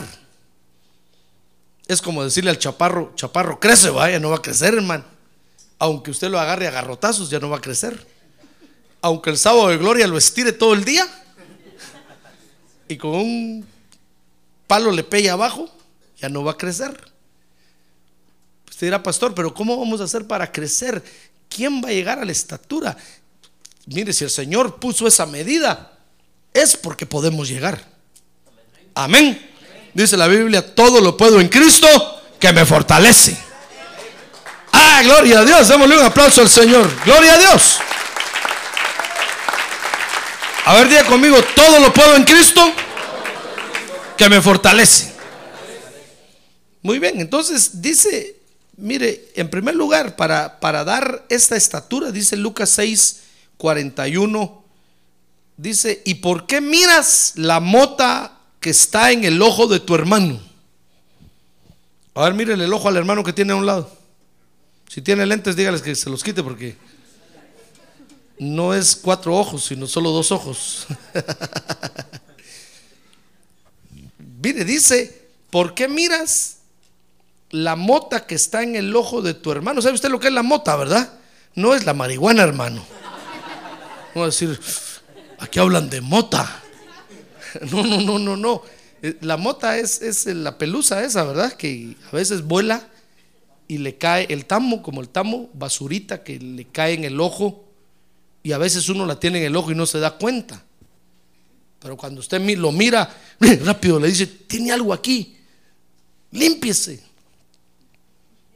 Es 1.87 2.03
como 2.03 2.23
decirle 2.23 2.51
al 2.51 2.59
chaparro, 2.59 3.13
chaparro, 3.15 3.59
crece, 3.59 3.91
vaya, 3.91 4.21
no 4.21 4.31
va 4.31 4.37
a 4.37 4.43
crecer, 4.43 4.75
hermano. 4.75 5.05
Aunque 5.79 6.11
usted 6.11 6.29
lo 6.29 6.39
agarre 6.39 6.67
a 6.67 6.71
garrotazos, 6.71 7.31
ya 7.31 7.39
no 7.39 7.49
va 7.49 7.59
a 7.59 7.61
crecer. 7.61 8.07
Aunque 9.01 9.31
el 9.31 9.39
sábado 9.39 9.69
de 9.69 9.79
gloria 9.79 10.07
lo 10.07 10.19
estire 10.19 10.53
todo 10.53 10.75
el 10.75 10.85
día 10.85 11.07
y 12.89 12.97
con 12.97 13.11
un 13.11 13.67
palo 14.67 14.91
le 14.91 15.05
pegue 15.05 15.31
abajo, 15.31 15.71
ya 16.19 16.29
no 16.29 16.43
va 16.43 16.53
a 16.53 16.57
crecer. 16.57 16.99
Usted 18.69 18.89
dirá, 18.89 19.03
pastor, 19.03 19.35
pero 19.35 19.55
¿cómo 19.55 19.79
vamos 19.79 20.01
a 20.01 20.05
hacer 20.05 20.27
para 20.27 20.51
crecer? 20.51 21.03
¿Quién 21.49 21.83
va 21.83 21.89
a 21.89 21.93
llegar 21.93 22.19
a 22.19 22.25
la 22.25 22.33
estatura? 22.33 22.97
Mire, 23.87 24.13
si 24.13 24.25
el 24.25 24.31
Señor 24.31 24.79
puso 24.79 25.07
esa 25.07 25.27
medida, 25.27 25.98
es 26.53 26.77
porque 26.77 27.07
podemos 27.07 27.49
llegar. 27.49 27.85
Amén. 28.95 29.51
Dice 29.95 30.17
la 30.17 30.27
Biblia, 30.27 30.75
todo 30.75 31.01
lo 31.01 31.17
puedo 31.17 31.41
en 31.41 31.49
Cristo 31.49 31.89
que 32.39 32.53
me 32.53 32.65
fortalece. 32.65 33.37
Ah, 34.73 35.01
gloria 35.03 35.41
a 35.41 35.45
Dios. 35.45 35.69
Démosle 35.69 35.99
un 35.99 36.05
aplauso 36.05 36.41
al 36.41 36.49
Señor. 36.49 36.91
Gloria 37.05 37.35
a 37.35 37.39
Dios. 37.39 37.79
A 40.65 40.75
ver, 40.75 40.89
diga 40.89 41.05
conmigo, 41.05 41.43
todo 41.55 41.81
lo 41.81 41.93
puedo 41.95 42.15
en 42.15 42.25
Cristo 42.25 42.73
que 44.17 44.29
me 44.29 44.43
fortalece. 44.43 45.15
Muy 46.83 46.99
bien, 46.99 47.21
entonces 47.21 47.81
dice, 47.81 48.37
mire, 48.77 49.31
en 49.35 49.49
primer 49.49 49.75
lugar, 49.75 50.15
para, 50.17 50.61
para 50.61 50.85
dar 50.85 51.25
esta 51.31 51.57
estatura, 51.57 52.11
dice 52.11 52.37
Lucas 52.37 52.69
6, 52.71 53.21
41 53.57 54.65
Dice, 55.59 56.03
¿y 56.05 56.15
por 56.15 56.47
qué 56.47 56.61
miras 56.61 57.33
la 57.35 57.59
mota 57.59 58.39
que 58.61 58.71
está 58.71 59.11
en 59.11 59.25
el 59.25 59.43
ojo 59.43 59.67
de 59.67 59.81
tu 59.81 59.97
hermano? 59.97 60.41
A 62.15 62.23
ver, 62.23 62.35
miren 62.35 62.61
el 62.61 62.73
ojo 62.73 62.89
al 62.89 62.97
hermano 62.97 63.25
que 63.25 63.33
tiene 63.33 63.53
a 63.53 63.57
un 63.57 63.67
lado. 63.67 63.91
Si 64.89 65.03
tiene 65.03 65.27
lentes, 65.27 65.57
dígales 65.57 65.83
que 65.83 65.97
se 65.97 66.09
los 66.11 66.23
quite 66.23 66.45
porque 66.45 66.77
no 68.39 68.73
es 68.73 68.95
cuatro 68.95 69.37
ojos, 69.37 69.65
sino 69.65 69.89
solo 69.89 70.11
dos 70.11 70.31
ojos. 70.31 70.87
Mire, 74.41 74.65
dice, 74.65 75.27
¿por 75.51 75.75
qué 75.75 75.89
miras 75.89 76.59
la 77.51 77.75
mota 77.75 78.27
que 78.27 78.37
está 78.37 78.63
en 78.63 78.77
el 78.77 78.95
ojo 78.95 79.23
de 79.23 79.35
tu 79.35 79.51
hermano? 79.51 79.83
¿Sabe 79.83 79.97
usted 79.97 80.09
lo 80.09 80.21
que 80.21 80.29
es 80.29 80.33
la 80.33 80.45
mota, 80.45 80.77
verdad? 80.77 81.15
No 81.57 81.75
es 81.75 81.85
la 81.85 81.95
marihuana, 81.95 82.45
hermano. 82.45 82.87
Vamos 84.15 84.23
a 84.23 84.27
decir, 84.27 84.61
Aquí 85.39 85.59
hablan 85.59 85.89
de 85.91 86.01
mota. 86.01 86.63
No, 87.71 87.83
no, 87.83 88.01
no, 88.03 88.19
no, 88.19 88.37
no. 88.37 88.63
Eh, 89.03 89.17
la 89.23 89.37
mota 89.37 89.79
es, 89.79 90.03
es 90.03 90.27
la 90.27 90.59
pelusa 90.59 91.03
esa, 91.03 91.25
¿verdad? 91.25 91.55
Que 91.55 91.97
a 92.13 92.15
veces 92.15 92.43
vuela 92.43 92.89
y 93.69 93.79
le 93.79 93.97
cae 93.97 94.27
el 94.31 94.47
tamo, 94.47 94.83
como 94.83 95.01
el 95.01 95.09
tamo, 95.09 95.49
basurita 95.55 96.23
que 96.25 96.39
le 96.39 96.67
cae 96.67 96.95
en 96.95 97.05
el 97.05 97.21
ojo 97.21 97.65
y 98.43 98.53
a 98.53 98.59
veces 98.59 98.89
uno 98.89 99.07
la 99.07 99.21
tiene 99.21 99.39
en 99.39 99.45
el 99.45 99.57
ojo 99.57 99.71
y 99.71 99.75
no 99.75 99.87
se 99.87 100.01
da 100.01 100.19
cuenta. 100.19 100.65
Pero 101.81 101.97
cuando 101.97 102.21
usted 102.21 102.41
lo 102.57 102.73
mira, 102.73 103.15
rápido 103.65 104.01
le 104.01 104.09
dice, 104.09 104.27
tiene 104.27 104.73
algo 104.73 104.93
aquí, 104.93 105.37
límpiese. 106.33 107.03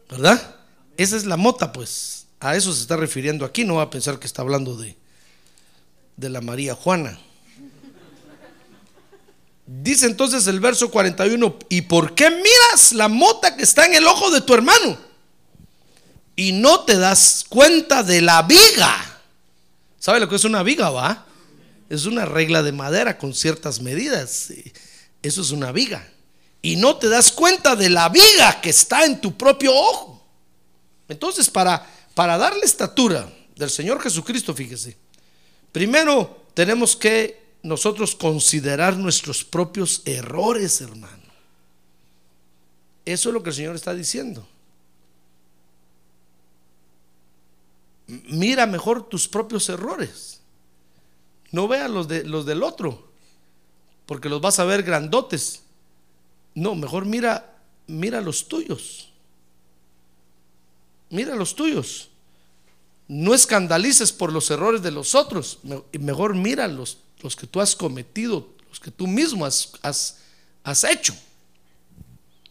¿Verdad? 0.08 0.56
Esa 0.96 1.16
es 1.16 1.24
la 1.24 1.36
mota, 1.36 1.72
pues. 1.72 2.26
A 2.40 2.56
eso 2.56 2.72
se 2.72 2.82
está 2.82 2.96
refiriendo 2.96 3.44
aquí, 3.44 3.64
no 3.64 3.76
va 3.76 3.84
a 3.84 3.90
pensar 3.90 4.18
que 4.18 4.26
está 4.26 4.42
hablando 4.42 4.76
de, 4.76 4.96
de 6.22 6.30
la 6.30 6.40
María 6.40 6.74
Juana. 6.74 7.18
Dice 9.66 10.06
entonces 10.06 10.46
el 10.46 10.60
verso 10.60 10.90
41, 10.90 11.58
¿y 11.68 11.82
por 11.82 12.14
qué 12.14 12.30
miras 12.30 12.92
la 12.92 13.08
mota 13.08 13.56
que 13.56 13.64
está 13.64 13.86
en 13.86 13.94
el 13.94 14.06
ojo 14.06 14.30
de 14.30 14.40
tu 14.40 14.54
hermano? 14.54 14.98
Y 16.36 16.52
no 16.52 16.84
te 16.84 16.96
das 16.96 17.44
cuenta 17.48 18.02
de 18.02 18.22
la 18.22 18.42
viga. 18.42 19.20
¿Sabe 19.98 20.20
lo 20.20 20.28
que 20.28 20.36
es 20.36 20.44
una 20.44 20.62
viga, 20.62 20.90
va? 20.90 21.26
Es 21.90 22.06
una 22.06 22.24
regla 22.24 22.62
de 22.62 22.72
madera 22.72 23.18
con 23.18 23.34
ciertas 23.34 23.80
medidas. 23.80 24.52
Eso 25.22 25.42
es 25.42 25.50
una 25.50 25.72
viga. 25.72 26.08
Y 26.62 26.76
no 26.76 26.96
te 26.96 27.08
das 27.08 27.32
cuenta 27.32 27.74
de 27.74 27.90
la 27.90 28.08
viga 28.08 28.60
que 28.60 28.70
está 28.70 29.04
en 29.04 29.20
tu 29.20 29.36
propio 29.36 29.74
ojo. 29.74 30.24
Entonces, 31.08 31.50
para, 31.50 31.84
para 32.14 32.38
darle 32.38 32.64
estatura 32.64 33.28
del 33.56 33.70
Señor 33.70 34.00
Jesucristo, 34.00 34.54
fíjese, 34.54 34.96
Primero 35.72 36.44
tenemos 36.54 36.94
que 36.94 37.42
nosotros 37.62 38.14
considerar 38.14 38.96
nuestros 38.96 39.42
propios 39.42 40.02
errores, 40.04 40.80
hermano. 40.80 41.22
Eso 43.04 43.30
es 43.30 43.32
lo 43.32 43.42
que 43.42 43.50
el 43.50 43.56
Señor 43.56 43.74
está 43.74 43.94
diciendo. 43.94 44.46
Mira 48.06 48.66
mejor 48.66 49.08
tus 49.08 49.26
propios 49.26 49.68
errores. 49.68 50.40
No 51.50 51.68
veas 51.68 51.90
los, 51.90 52.08
de, 52.08 52.24
los 52.24 52.46
del 52.46 52.62
otro, 52.62 53.08
porque 54.06 54.28
los 54.28 54.40
vas 54.40 54.58
a 54.58 54.64
ver 54.64 54.82
grandotes. 54.82 55.62
No, 56.54 56.74
mejor 56.74 57.06
mira, 57.06 57.56
mira 57.86 58.20
los 58.20 58.48
tuyos. 58.48 59.10
Mira 61.10 61.34
los 61.34 61.54
tuyos. 61.54 62.11
No 63.12 63.34
escandalices 63.34 64.10
por 64.10 64.32
los 64.32 64.50
errores 64.50 64.80
de 64.80 64.90
los 64.90 65.14
otros. 65.14 65.58
Mejor 65.92 66.34
mira 66.34 66.66
los, 66.66 66.96
los 67.20 67.36
que 67.36 67.46
tú 67.46 67.60
has 67.60 67.76
cometido, 67.76 68.48
los 68.70 68.80
que 68.80 68.90
tú 68.90 69.06
mismo 69.06 69.44
has, 69.44 69.68
has, 69.82 70.16
has 70.64 70.82
hecho. 70.84 71.14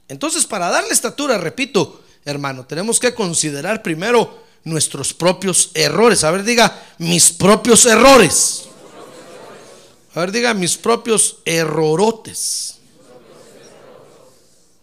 Entonces, 0.08 0.46
para 0.46 0.70
darle 0.70 0.91
estatura, 0.91 1.39
repito, 1.39 2.03
hermano, 2.25 2.63
tenemos 2.68 3.00
que 3.00 3.15
considerar 3.15 3.82
primero 3.82 4.44
nuestros 4.63 5.15
propios 5.15 5.72
errores. 5.74 6.24
A 6.24 6.30
ver, 6.30 6.44
diga, 6.44 6.80
mis 7.00 7.32
propios 7.32 7.88
errores. 7.88 8.65
A 10.13 10.20
ver, 10.20 10.32
diga, 10.32 10.53
mis 10.53 10.77
propios 10.77 11.38
errorotes. 11.44 12.77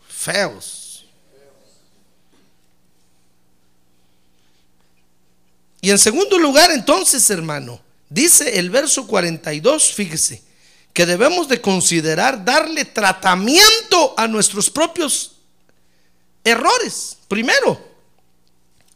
Feos. 0.08 0.77
Y 5.80 5.90
en 5.90 5.98
segundo 5.98 6.38
lugar, 6.38 6.70
entonces, 6.70 7.28
hermano, 7.30 7.80
dice 8.08 8.58
el 8.58 8.70
verso 8.70 9.06
42, 9.06 9.92
fíjese, 9.92 10.42
que 10.92 11.06
debemos 11.06 11.48
de 11.48 11.60
considerar 11.60 12.44
darle 12.44 12.84
tratamiento 12.84 14.14
a 14.16 14.26
nuestros 14.26 14.68
propios 14.68 15.32
errores. 16.42 17.18
Primero, 17.28 17.80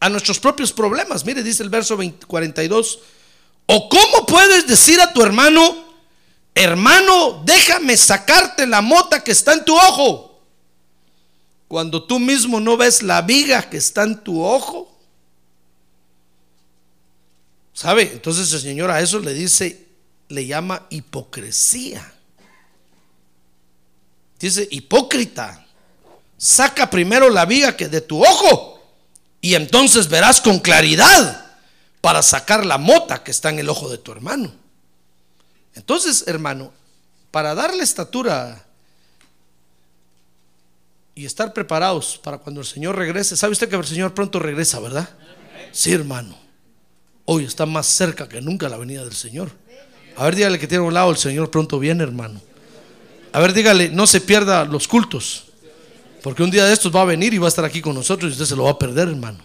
a 0.01 0.09
nuestros 0.09 0.41
propios 0.41 0.73
problemas. 0.73 1.25
Mire, 1.25 1.45
dice 1.45 1.62
el 1.62 1.69
verso 1.71 1.97
42. 2.27 2.99
¿O 3.67 3.89
cómo 3.89 4.27
puedes 4.27 4.67
decir 4.67 5.01
a 5.01 5.12
tu 5.12 5.23
hermano, 5.23 5.62
hermano, 6.55 7.43
déjame 7.45 7.97
sacarte 7.97 8.67
la 8.67 8.83
mota 8.83 9.23
que 9.23 9.31
está 9.31 9.53
en 9.53 9.65
tu 9.65 9.77
ojo? 9.77 10.41
Cuando 11.69 12.03
tú 12.03 12.19
mismo 12.19 12.59
no 12.59 12.77
ves 12.77 13.03
la 13.03 13.23
viga 13.23 13.62
que 13.62 13.77
está 13.77 14.03
en 14.03 14.23
tu 14.23 14.43
ojo. 14.45 14.92
¿Sabe? 17.73 18.11
Entonces 18.12 18.52
el 18.52 18.61
Señor 18.61 18.91
a 18.91 19.00
eso 19.00 19.19
le 19.19 19.33
dice, 19.33 19.88
le 20.29 20.47
llama 20.47 20.87
hipocresía. 20.91 22.12
Dice, 24.38 24.67
hipócrita, 24.71 25.64
saca 26.37 26.91
primero 26.91 27.31
la 27.31 27.45
viga 27.47 27.76
que 27.76 27.88
de 27.88 28.00
tu 28.00 28.25
ojo 28.25 28.83
y 29.41 29.55
entonces 29.55 30.09
verás 30.09 30.41
con 30.41 30.59
claridad 30.59 31.59
para 32.00 32.23
sacar 32.23 32.67
la 32.67 32.79
mota 32.79 33.23
que 33.23 33.31
está 33.31 33.50
en 33.50 33.61
el 33.61 33.69
ojo 33.69 33.88
de 33.88 33.99
tu 33.99 34.11
hermano. 34.11 34.52
Entonces, 35.75 36.25
hermano, 36.26 36.73
para 37.31 37.55
darle 37.55 37.85
estatura 37.85 38.67
y 41.14 41.25
estar 41.25 41.52
preparados 41.52 42.19
para 42.23 42.38
cuando 42.38 42.61
el 42.61 42.67
Señor 42.67 42.97
regrese, 42.97 43.37
¿sabe 43.37 43.52
usted 43.52 43.69
que 43.69 43.76
el 43.76 43.85
Señor 43.85 44.12
pronto 44.12 44.38
regresa, 44.38 44.81
verdad? 44.81 45.09
Sí, 45.71 45.93
hermano. 45.93 46.42
Hoy 47.35 47.45
está 47.45 47.65
más 47.65 47.87
cerca 47.87 48.29
que 48.29 48.43
nunca 48.43 48.69
la 48.69 48.77
venida 48.77 49.03
del 49.03 49.15
Señor. 49.15 49.51
A 50.19 50.25
ver, 50.25 50.37
dígale 50.37 50.59
que 50.59 50.67
tiene 50.67 50.85
un 50.85 50.93
lado, 50.93 51.11
el 51.11 51.17
Señor 51.17 51.51
pronto 51.51 51.79
viene, 51.79 52.03
hermano. 52.03 52.39
A 53.33 53.41
ver, 53.41 53.55
dígale, 53.55 53.89
no 53.89 54.07
se 54.07 54.21
pierda 54.21 54.67
los 54.67 54.87
cultos. 54.87 55.47
Porque 56.23 56.43
un 56.43 56.51
día 56.51 56.67
de 56.67 56.75
estos 56.75 56.95
va 56.95 57.01
a 57.01 57.07
venir 57.07 57.33
y 57.33 57.39
va 57.39 57.47
a 57.47 57.49
estar 57.49 57.65
aquí 57.65 57.81
con 57.81 57.95
nosotros 57.95 58.31
y 58.31 58.33
usted 58.35 58.45
se 58.45 58.55
lo 58.55 58.65
va 58.65 58.73
a 58.73 58.79
perder, 58.79 59.09
hermano. 59.09 59.38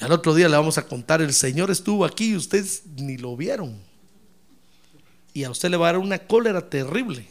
Y 0.00 0.04
al 0.04 0.12
otro 0.12 0.32
día 0.32 0.48
le 0.48 0.56
vamos 0.56 0.78
a 0.78 0.86
contar, 0.86 1.20
el 1.20 1.34
Señor 1.34 1.72
estuvo 1.72 2.04
aquí 2.04 2.30
y 2.30 2.36
ustedes 2.36 2.84
ni 2.94 3.16
lo 3.16 3.36
vieron. 3.36 3.76
Y 5.34 5.42
a 5.42 5.50
usted 5.50 5.70
le 5.70 5.76
va 5.76 5.88
a 5.88 5.92
dar 5.92 6.00
una 6.00 6.20
cólera 6.20 6.70
terrible. 6.70 7.26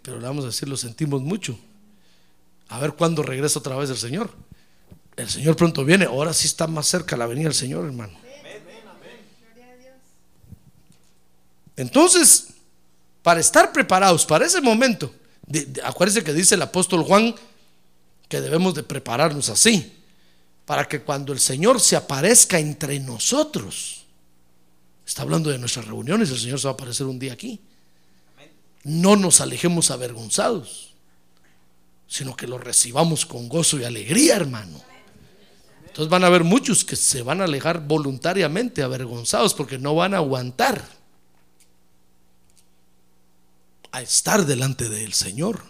Pero 0.00 0.18
le 0.18 0.26
vamos 0.26 0.44
a 0.44 0.46
decir, 0.46 0.66
lo 0.66 0.78
sentimos 0.78 1.20
mucho. 1.20 1.58
A 2.70 2.78
ver 2.80 2.94
cuándo 2.94 3.22
regresa 3.22 3.58
otra 3.58 3.76
vez 3.76 3.90
el 3.90 3.98
Señor. 3.98 4.30
El 5.20 5.28
Señor 5.30 5.56
pronto 5.56 5.84
viene. 5.84 6.06
Ahora 6.06 6.32
sí 6.32 6.46
está 6.46 6.66
más 6.66 6.86
cerca 6.86 7.16
la 7.16 7.26
venida 7.26 7.44
del 7.44 7.54
Señor, 7.54 7.84
hermano. 7.84 8.18
Entonces, 11.76 12.48
para 13.22 13.40
estar 13.40 13.72
preparados 13.72 14.26
para 14.26 14.46
ese 14.46 14.60
momento, 14.60 15.14
acuérdense 15.84 16.24
que 16.24 16.32
dice 16.32 16.54
el 16.54 16.62
apóstol 16.62 17.02
Juan 17.04 17.34
que 18.28 18.40
debemos 18.40 18.74
de 18.74 18.82
prepararnos 18.82 19.48
así, 19.48 19.92
para 20.64 20.86
que 20.86 21.00
cuando 21.00 21.32
el 21.32 21.40
Señor 21.40 21.80
se 21.80 21.96
aparezca 21.96 22.58
entre 22.58 23.00
nosotros, 23.00 24.04
está 25.06 25.22
hablando 25.22 25.50
de 25.50 25.58
nuestras 25.58 25.86
reuniones, 25.86 26.30
el 26.30 26.38
Señor 26.38 26.60
se 26.60 26.68
va 26.68 26.72
a 26.72 26.74
aparecer 26.74 27.06
un 27.06 27.18
día 27.18 27.32
aquí, 27.32 27.60
no 28.84 29.16
nos 29.16 29.40
alejemos 29.40 29.90
avergonzados, 29.90 30.94
sino 32.06 32.36
que 32.36 32.46
lo 32.46 32.58
recibamos 32.58 33.26
con 33.26 33.48
gozo 33.48 33.78
y 33.78 33.84
alegría, 33.84 34.36
hermano. 34.36 34.89
Entonces 35.90 36.08
van 36.08 36.22
a 36.22 36.28
haber 36.28 36.44
muchos 36.44 36.84
que 36.84 36.94
se 36.94 37.22
van 37.22 37.40
a 37.40 37.44
alejar 37.44 37.80
voluntariamente 37.80 38.80
avergonzados 38.80 39.54
porque 39.54 39.76
no 39.76 39.96
van 39.96 40.14
a 40.14 40.18
aguantar 40.18 40.80
a 43.90 44.00
estar 44.00 44.46
delante 44.46 44.88
del 44.88 45.12
Señor. 45.14 45.60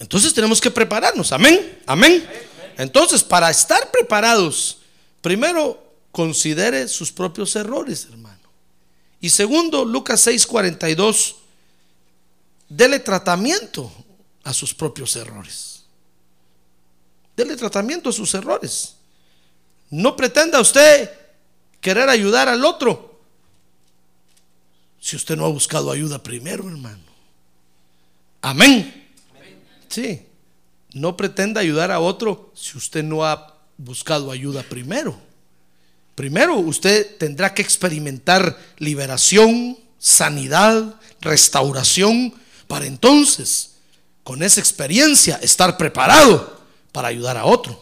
Entonces 0.00 0.34
tenemos 0.34 0.60
que 0.60 0.72
prepararnos, 0.72 1.30
amén, 1.30 1.78
amén. 1.86 2.28
Entonces, 2.76 3.22
para 3.22 3.48
estar 3.48 3.92
preparados, 3.92 4.78
primero 5.20 5.80
considere 6.10 6.88
sus 6.88 7.12
propios 7.12 7.54
errores, 7.54 8.08
hermano. 8.10 8.40
Y 9.20 9.30
segundo, 9.30 9.84
Lucas 9.84 10.26
6:42, 10.26 11.36
dele 12.68 12.98
tratamiento 12.98 13.90
a 14.42 14.52
sus 14.52 14.74
propios 14.74 15.14
errores. 15.14 15.73
Dele 17.36 17.56
tratamiento 17.56 18.10
a 18.10 18.12
sus 18.12 18.34
errores. 18.34 18.96
No 19.90 20.16
pretenda 20.16 20.60
usted 20.60 21.10
querer 21.80 22.08
ayudar 22.08 22.48
al 22.48 22.64
otro 22.64 23.20
si 25.00 25.16
usted 25.16 25.36
no 25.36 25.44
ha 25.44 25.50
buscado 25.50 25.90
ayuda 25.90 26.22
primero, 26.22 26.66
hermano. 26.66 27.02
Amén. 28.40 29.10
Sí. 29.88 30.22
No 30.94 31.16
pretenda 31.16 31.60
ayudar 31.60 31.90
a 31.90 32.00
otro 32.00 32.52
si 32.54 32.78
usted 32.78 33.02
no 33.02 33.24
ha 33.24 33.54
buscado 33.76 34.30
ayuda 34.30 34.62
primero. 34.62 35.18
Primero 36.14 36.56
usted 36.56 37.16
tendrá 37.18 37.52
que 37.52 37.62
experimentar 37.62 38.58
liberación, 38.78 39.76
sanidad, 39.98 40.94
restauración, 41.20 42.34
para 42.66 42.86
entonces, 42.86 43.74
con 44.22 44.42
esa 44.42 44.60
experiencia, 44.60 45.38
estar 45.42 45.76
preparado 45.76 46.53
para 46.94 47.08
ayudar 47.08 47.36
a 47.36 47.44
otro. 47.44 47.76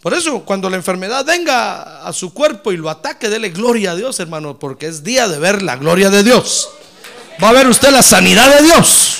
Por 0.00 0.14
eso, 0.14 0.44
cuando 0.44 0.70
la 0.70 0.76
enfermedad 0.76 1.24
venga 1.24 2.06
a 2.06 2.12
su 2.12 2.32
cuerpo 2.32 2.70
y 2.70 2.76
lo 2.76 2.88
ataque, 2.88 3.28
dele 3.28 3.50
gloria 3.50 3.90
a 3.90 3.96
Dios, 3.96 4.20
hermano, 4.20 4.56
porque 4.56 4.86
es 4.86 5.02
día 5.02 5.26
de 5.26 5.40
ver 5.40 5.62
la 5.62 5.74
gloria 5.74 6.08
de 6.08 6.22
Dios. 6.22 6.70
Va 7.42 7.48
a 7.48 7.52
ver 7.52 7.66
usted 7.66 7.90
la 7.90 8.04
sanidad 8.04 8.56
de 8.56 8.62
Dios. 8.62 9.18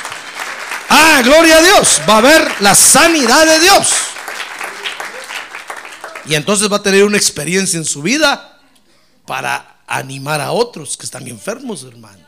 Ah, 0.89 1.23
gloria 1.25 1.57
a 1.57 1.61
Dios. 1.61 2.01
Va 2.09 2.19
a 2.19 2.21
ver 2.21 2.53
la 2.61 2.77
sanidad 2.77 3.45
de 3.47 3.59
Dios. 3.59 3.89
Y 6.27 6.37
entonces 6.37 6.71
va 6.71 6.77
a 6.77 6.83
tener 6.85 7.03
una 7.03 7.17
experiencia 7.17 7.79
en 7.79 7.85
su 7.85 8.01
vida 8.01 8.61
para 9.27 9.83
animar 9.89 10.41
a 10.41 10.53
otros 10.53 10.97
que 10.97 11.05
están 11.05 11.27
enfermos, 11.27 11.83
hermano. 11.83 12.25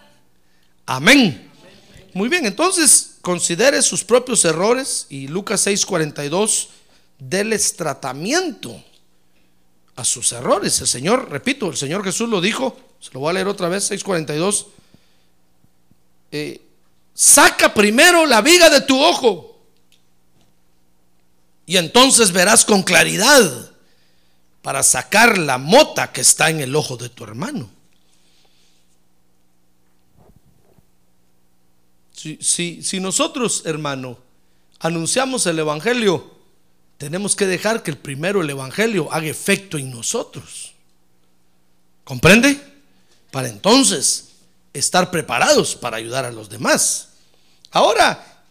Amén. 0.85 1.49
Muy 2.13 2.29
bien, 2.29 2.45
entonces 2.45 3.14
considere 3.25 3.83
sus 3.83 4.05
propios 4.05 4.45
errores 4.45 5.07
y 5.09 5.27
Lucas 5.27 5.67
6:42 5.67 6.69
deles 7.19 7.75
tratamiento 7.75 8.81
a 9.97 10.05
sus 10.05 10.31
errores. 10.33 10.81
El 10.81 10.87
Señor, 10.87 11.29
repito, 11.31 11.69
el 11.69 11.77
Señor 11.77 12.05
Jesús 12.05 12.29
lo 12.29 12.41
dijo, 12.41 12.77
se 13.01 13.11
lo 13.13 13.21
voy 13.21 13.31
a 13.31 13.33
leer 13.33 13.49
otra 13.49 13.69
vez, 13.69 13.85
642. 13.85 14.67
Eh, 16.31 16.61
saca 17.13 17.75
primero 17.75 18.27
la 18.27 18.41
viga 18.41 18.71
de 18.71 18.81
tu 18.83 19.03
ojo 19.03 19.59
y 21.67 21.77
entonces 21.77 22.33
verás 22.33 22.65
con 22.65 22.83
claridad 22.83 23.71
para 24.63 24.83
sacar 24.83 25.39
la 25.39 25.59
mota 25.59 26.13
que 26.13 26.21
está 26.21 26.51
en 26.51 26.61
el 26.61 26.75
ojo 26.77 26.97
de 26.97 27.09
tu 27.09 27.25
hermano. 27.25 27.74
Si, 32.41 33.01
nosotros, 33.01 33.63
hermano, 33.67 34.19
anunciamos 34.81 35.47
el 35.47 35.59
Evangelio, 35.59 36.33
tenemos 36.99 37.37
que 37.37 37.47
dejar 37.47 37.83
que 37.83 37.91
el 37.91 37.99
primero, 37.99 38.43
el 38.43 38.51
Evangelio, 38.51 39.13
haga 39.13 39.27
efecto 39.27 39.79
en 39.79 39.91
nosotros. 39.91 40.73
¿Comprende? 42.05 42.75
para 43.35 43.49
entonces 43.49 44.29
estar 44.73 45.11
preparados 45.11 45.75
para 45.75 45.97
ayudar 45.97 46.25
a 46.25 46.31
los 46.31 46.49
demás. 46.49 47.09
Ahora, 47.73 48.45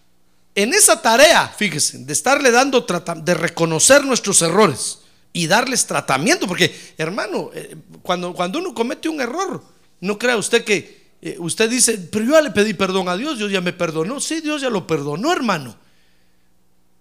en 0.53 0.73
esa 0.73 1.01
tarea, 1.01 1.47
fíjese, 1.47 1.99
de 1.99 2.11
estarle 2.11 2.51
dando, 2.51 2.85
de 3.21 3.33
reconocer 3.33 4.03
nuestros 4.03 4.41
errores 4.41 4.99
y 5.31 5.47
darles 5.47 5.87
tratamiento, 5.87 6.47
porque 6.47 6.93
hermano, 6.97 7.49
eh, 7.53 7.77
cuando, 8.01 8.33
cuando 8.33 8.59
uno 8.59 8.73
comete 8.73 9.07
un 9.07 9.21
error, 9.21 9.63
no 10.01 10.19
crea 10.19 10.35
usted 10.35 10.65
que 10.65 11.02
eh, 11.25 11.37
usted 11.39 11.69
dice, 11.69 11.97
pero 12.11 12.25
yo 12.25 12.31
ya 12.33 12.41
le 12.41 12.51
pedí 12.51 12.73
perdón 12.73 13.07
a 13.07 13.15
Dios, 13.15 13.37
Dios 13.37 13.49
ya 13.49 13.61
me 13.61 13.71
perdonó. 13.71 14.19
Sí, 14.19 14.41
Dios 14.41 14.61
ya 14.61 14.69
lo 14.69 14.85
perdonó, 14.85 15.31
hermano. 15.31 15.73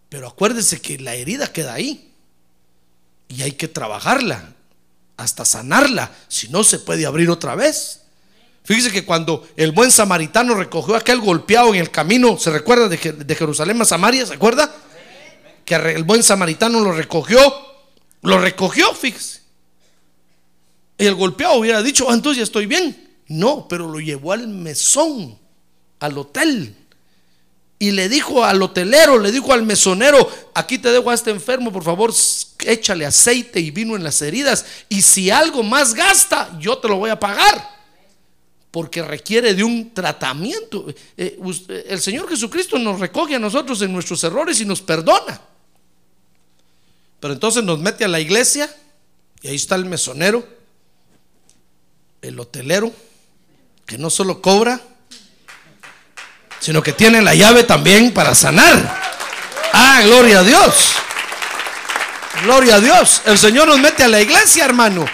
Pero 0.08 0.28
acuérdese 0.28 0.80
que 0.80 0.96
la 1.00 1.16
herida 1.16 1.52
queda 1.52 1.74
ahí 1.74 2.12
y 3.26 3.42
hay 3.42 3.52
que 3.52 3.66
trabajarla 3.66 4.54
hasta 5.16 5.44
sanarla, 5.44 6.14
si 6.28 6.48
no 6.50 6.62
se 6.62 6.78
puede 6.78 7.04
abrir 7.04 7.30
otra 7.30 7.56
vez. 7.56 8.02
Fíjese 8.62 8.92
que 8.92 9.04
cuando 9.04 9.48
el 9.56 9.72
buen 9.72 9.90
samaritano 9.90 10.54
recogió 10.54 10.94
a 10.94 10.98
aquel 10.98 11.18
golpeado 11.18 11.74
en 11.74 11.80
el 11.80 11.90
camino, 11.90 12.38
¿se 12.38 12.50
recuerda 12.50 12.88
de, 12.88 13.34
Jerusalén 13.34 13.82
a 13.82 13.84
Samaria? 13.84 14.24
¿Se 14.24 14.34
acuerda? 14.34 14.72
Que 15.64 15.74
el 15.74 16.04
buen 16.04 16.22
samaritano 16.22 16.78
lo 16.78 16.92
recogió, 16.92 17.40
lo 18.22 18.38
recogió, 18.38 18.94
fíjese. 18.94 19.40
Y 20.96 21.06
el 21.06 21.16
golpeado 21.16 21.54
hubiera 21.54 21.82
dicho, 21.82 22.08
ah, 22.08 22.14
entonces 22.14 22.38
ya 22.38 22.44
estoy 22.44 22.66
bien. 22.66 23.01
No, 23.32 23.66
pero 23.66 23.88
lo 23.88 23.98
llevó 23.98 24.32
al 24.32 24.46
mesón, 24.46 25.38
al 26.00 26.18
hotel. 26.18 26.76
Y 27.78 27.90
le 27.92 28.10
dijo 28.10 28.44
al 28.44 28.60
hotelero, 28.60 29.18
le 29.18 29.32
dijo 29.32 29.54
al 29.54 29.62
mesonero, 29.62 30.28
aquí 30.54 30.76
te 30.76 30.92
dejo 30.92 31.10
a 31.10 31.14
este 31.14 31.30
enfermo, 31.30 31.72
por 31.72 31.82
favor, 31.82 32.12
échale 32.60 33.06
aceite 33.06 33.58
y 33.58 33.70
vino 33.70 33.96
en 33.96 34.04
las 34.04 34.20
heridas. 34.20 34.66
Y 34.90 35.00
si 35.00 35.30
algo 35.30 35.62
más 35.62 35.94
gasta, 35.94 36.58
yo 36.60 36.76
te 36.76 36.88
lo 36.88 36.96
voy 36.96 37.08
a 37.08 37.18
pagar 37.18 37.72
porque 38.70 39.02
requiere 39.02 39.54
de 39.54 39.64
un 39.64 39.94
tratamiento. 39.94 40.86
Eh, 41.16 41.38
el 41.88 42.00
Señor 42.02 42.28
Jesucristo 42.28 42.78
nos 42.78 43.00
recoge 43.00 43.36
a 43.36 43.38
nosotros 43.38 43.80
en 43.80 43.94
nuestros 43.94 44.22
errores 44.24 44.60
y 44.60 44.66
nos 44.66 44.82
perdona. 44.82 45.40
Pero 47.18 47.32
entonces 47.32 47.64
nos 47.64 47.78
mete 47.78 48.04
a 48.04 48.08
la 48.08 48.20
iglesia 48.20 48.70
y 49.40 49.48
ahí 49.48 49.56
está 49.56 49.74
el 49.74 49.86
mesonero, 49.86 50.46
el 52.20 52.38
hotelero, 52.38 52.92
que 53.86 53.98
no 53.98 54.10
solo 54.10 54.40
cobra, 54.40 54.80
sino 56.60 56.82
que 56.82 56.92
tiene 56.92 57.20
la 57.22 57.34
llave 57.34 57.64
también 57.64 58.14
para 58.14 58.34
sanar. 58.34 59.00
Ah, 59.72 60.02
gloria 60.04 60.40
a 60.40 60.42
Dios. 60.44 60.92
Gloria 62.44 62.76
a 62.76 62.80
Dios. 62.80 63.22
El 63.26 63.38
Señor 63.38 63.68
nos 63.68 63.78
mete 63.78 64.04
a 64.04 64.08
la 64.08 64.20
iglesia, 64.20 64.64
hermano, 64.64 65.04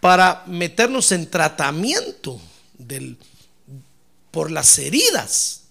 para 0.00 0.42
meternos 0.46 1.12
en 1.12 1.30
tratamiento 1.30 2.40
por 4.30 4.50
las 4.50 4.78
heridas 4.78 5.64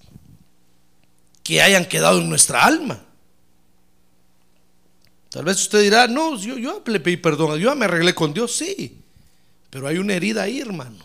que 1.44 1.62
hayan 1.62 1.86
quedado 1.86 2.20
en 2.20 2.30
nuestra 2.30 2.64
alma. 2.64 3.04
Tal 5.30 5.46
vez 5.46 5.60
usted 5.62 5.82
dirá, 5.82 6.08
no, 6.08 6.38
yo, 6.38 6.58
yo 6.58 6.84
le 6.86 7.00
pedí 7.00 7.18
perdón, 7.18 7.60
yo 7.60 7.76
me 7.76 7.86
arreglé 7.86 8.14
con 8.14 8.34
Dios, 8.34 8.56
sí, 8.56 9.00
pero 9.70 9.88
hay 9.88 9.98
una 9.98 10.14
herida 10.14 10.44
ahí, 10.44 10.60
hermano, 10.62 11.04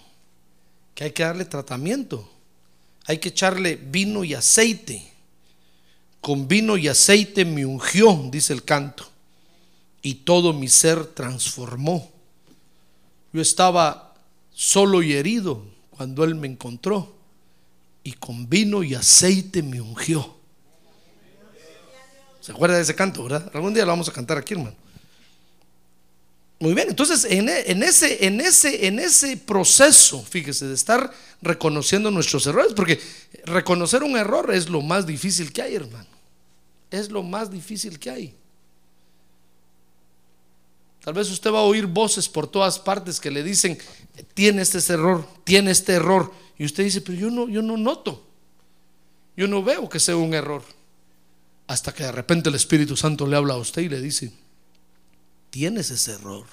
que 0.98 1.04
hay 1.04 1.12
que 1.12 1.22
darle 1.22 1.44
tratamiento. 1.44 2.28
Hay 3.06 3.18
que 3.18 3.28
echarle 3.28 3.76
vino 3.76 4.24
y 4.24 4.34
aceite. 4.34 5.08
Con 6.20 6.48
vino 6.48 6.76
y 6.76 6.88
aceite 6.88 7.44
me 7.44 7.64
ungió, 7.64 8.28
dice 8.32 8.52
el 8.52 8.64
canto, 8.64 9.08
y 10.02 10.14
todo 10.14 10.52
mi 10.52 10.66
ser 10.66 11.06
transformó. 11.06 12.10
Yo 13.32 13.40
estaba 13.40 14.12
solo 14.52 15.00
y 15.00 15.12
herido, 15.12 15.64
cuando 15.90 16.24
Él 16.24 16.34
me 16.34 16.48
encontró 16.48 17.14
y 18.02 18.14
con 18.14 18.48
vino 18.48 18.82
y 18.82 18.96
aceite 18.96 19.62
me 19.62 19.80
ungió. 19.80 20.34
¿Se 22.40 22.50
acuerda 22.50 22.74
de 22.74 22.82
ese 22.82 22.96
canto, 22.96 23.22
verdad? 23.22 23.48
Algún 23.54 23.72
día 23.72 23.84
lo 23.84 23.92
vamos 23.92 24.08
a 24.08 24.12
cantar 24.12 24.36
aquí, 24.36 24.54
hermano. 24.54 24.74
Muy 26.60 26.74
bien, 26.74 26.88
entonces 26.88 27.24
en, 27.24 27.48
e, 27.48 27.86
ese, 27.86 28.86
ese 28.86 29.36
proceso, 29.36 30.22
fíjese, 30.22 30.66
de 30.66 30.74
estar 30.74 31.12
reconociendo 31.40 32.10
nuestros 32.10 32.46
errores, 32.46 32.72
porque 32.74 33.00
reconocer 33.44 34.02
un 34.02 34.16
error 34.16 34.52
es 34.52 34.68
lo 34.68 34.82
más 34.82 35.06
difícil 35.06 35.52
que 35.52 35.62
hay, 35.62 35.76
hermano. 35.76 36.08
Es 36.90 37.10
lo 37.10 37.22
más 37.22 37.50
difícil 37.50 37.98
que 37.98 38.10
hay. 38.10 38.34
Tal 41.04 41.14
vez 41.14 41.30
usted 41.30 41.52
va 41.52 41.60
a 41.60 41.62
oír 41.62 41.86
voces 41.86 42.28
por 42.28 42.48
todas 42.48 42.78
partes 42.78 43.20
que 43.20 43.30
le 43.30 43.42
dicen, 43.42 43.78
tiene 44.34 44.62
este 44.62 44.78
error, 44.92 45.26
tiene 45.44 45.70
este 45.70 45.92
error. 45.92 46.32
Y 46.58 46.64
usted 46.64 46.84
dice, 46.84 47.00
pero 47.00 47.16
yo 47.16 47.30
no, 47.30 47.48
yo 47.48 47.62
no 47.62 47.76
noto. 47.76 48.26
Yo 49.36 49.46
no 49.46 49.62
veo 49.62 49.88
que 49.88 50.00
sea 50.00 50.16
un 50.16 50.34
error. 50.34 50.62
Hasta 51.68 51.94
que 51.94 52.02
de 52.02 52.12
repente 52.12 52.48
el 52.48 52.56
Espíritu 52.56 52.96
Santo 52.96 53.26
le 53.26 53.36
habla 53.36 53.54
a 53.54 53.58
usted 53.58 53.82
y 53.82 53.88
le 53.88 54.00
dice, 54.00 54.32
tienes 55.50 55.90
ese 55.90 56.12
error. 56.12 56.46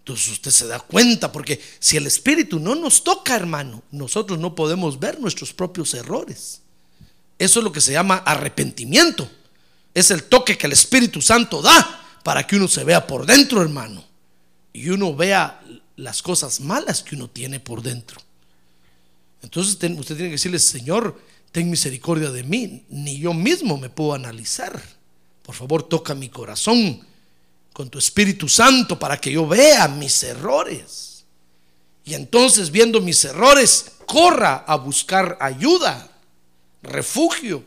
Entonces 0.00 0.32
usted 0.32 0.50
se 0.50 0.66
da 0.66 0.80
cuenta, 0.80 1.30
porque 1.30 1.60
si 1.78 1.96
el 1.96 2.08
Espíritu 2.08 2.58
no 2.58 2.74
nos 2.74 3.04
toca, 3.04 3.36
hermano, 3.36 3.84
nosotros 3.92 4.38
no 4.38 4.54
podemos 4.56 4.98
ver 4.98 5.20
nuestros 5.20 5.52
propios 5.52 5.94
errores. 5.94 6.60
Eso 7.38 7.60
es 7.60 7.64
lo 7.64 7.70
que 7.70 7.80
se 7.80 7.92
llama 7.92 8.16
arrepentimiento. 8.16 9.30
Es 9.94 10.10
el 10.10 10.24
toque 10.24 10.58
que 10.58 10.66
el 10.66 10.72
Espíritu 10.72 11.22
Santo 11.22 11.62
da 11.62 12.00
para 12.24 12.46
que 12.46 12.56
uno 12.56 12.66
se 12.66 12.82
vea 12.82 13.06
por 13.06 13.26
dentro, 13.26 13.62
hermano. 13.62 14.04
Y 14.72 14.88
uno 14.88 15.14
vea 15.14 15.62
las 15.94 16.20
cosas 16.20 16.60
malas 16.60 17.02
que 17.02 17.14
uno 17.14 17.28
tiene 17.28 17.60
por 17.60 17.80
dentro. 17.82 18.20
Entonces 19.42 19.74
usted 19.74 20.16
tiene 20.16 20.30
que 20.30 20.30
decirle, 20.30 20.58
Señor, 20.58 21.20
ten 21.52 21.70
misericordia 21.70 22.32
de 22.32 22.42
mí. 22.42 22.84
Ni 22.88 23.18
yo 23.18 23.34
mismo 23.34 23.78
me 23.78 23.88
puedo 23.88 24.14
analizar. 24.14 24.82
Por 25.44 25.54
favor, 25.54 25.84
toca 25.84 26.14
mi 26.16 26.28
corazón 26.28 27.06
con 27.72 27.88
tu 27.88 27.98
Espíritu 27.98 28.48
Santo 28.48 28.98
para 28.98 29.20
que 29.20 29.32
yo 29.32 29.46
vea 29.46 29.88
mis 29.88 30.22
errores. 30.22 31.24
Y 32.04 32.14
entonces, 32.14 32.70
viendo 32.70 33.00
mis 33.00 33.24
errores, 33.24 33.92
corra 34.06 34.64
a 34.66 34.76
buscar 34.76 35.38
ayuda, 35.40 36.10
refugio, 36.82 37.64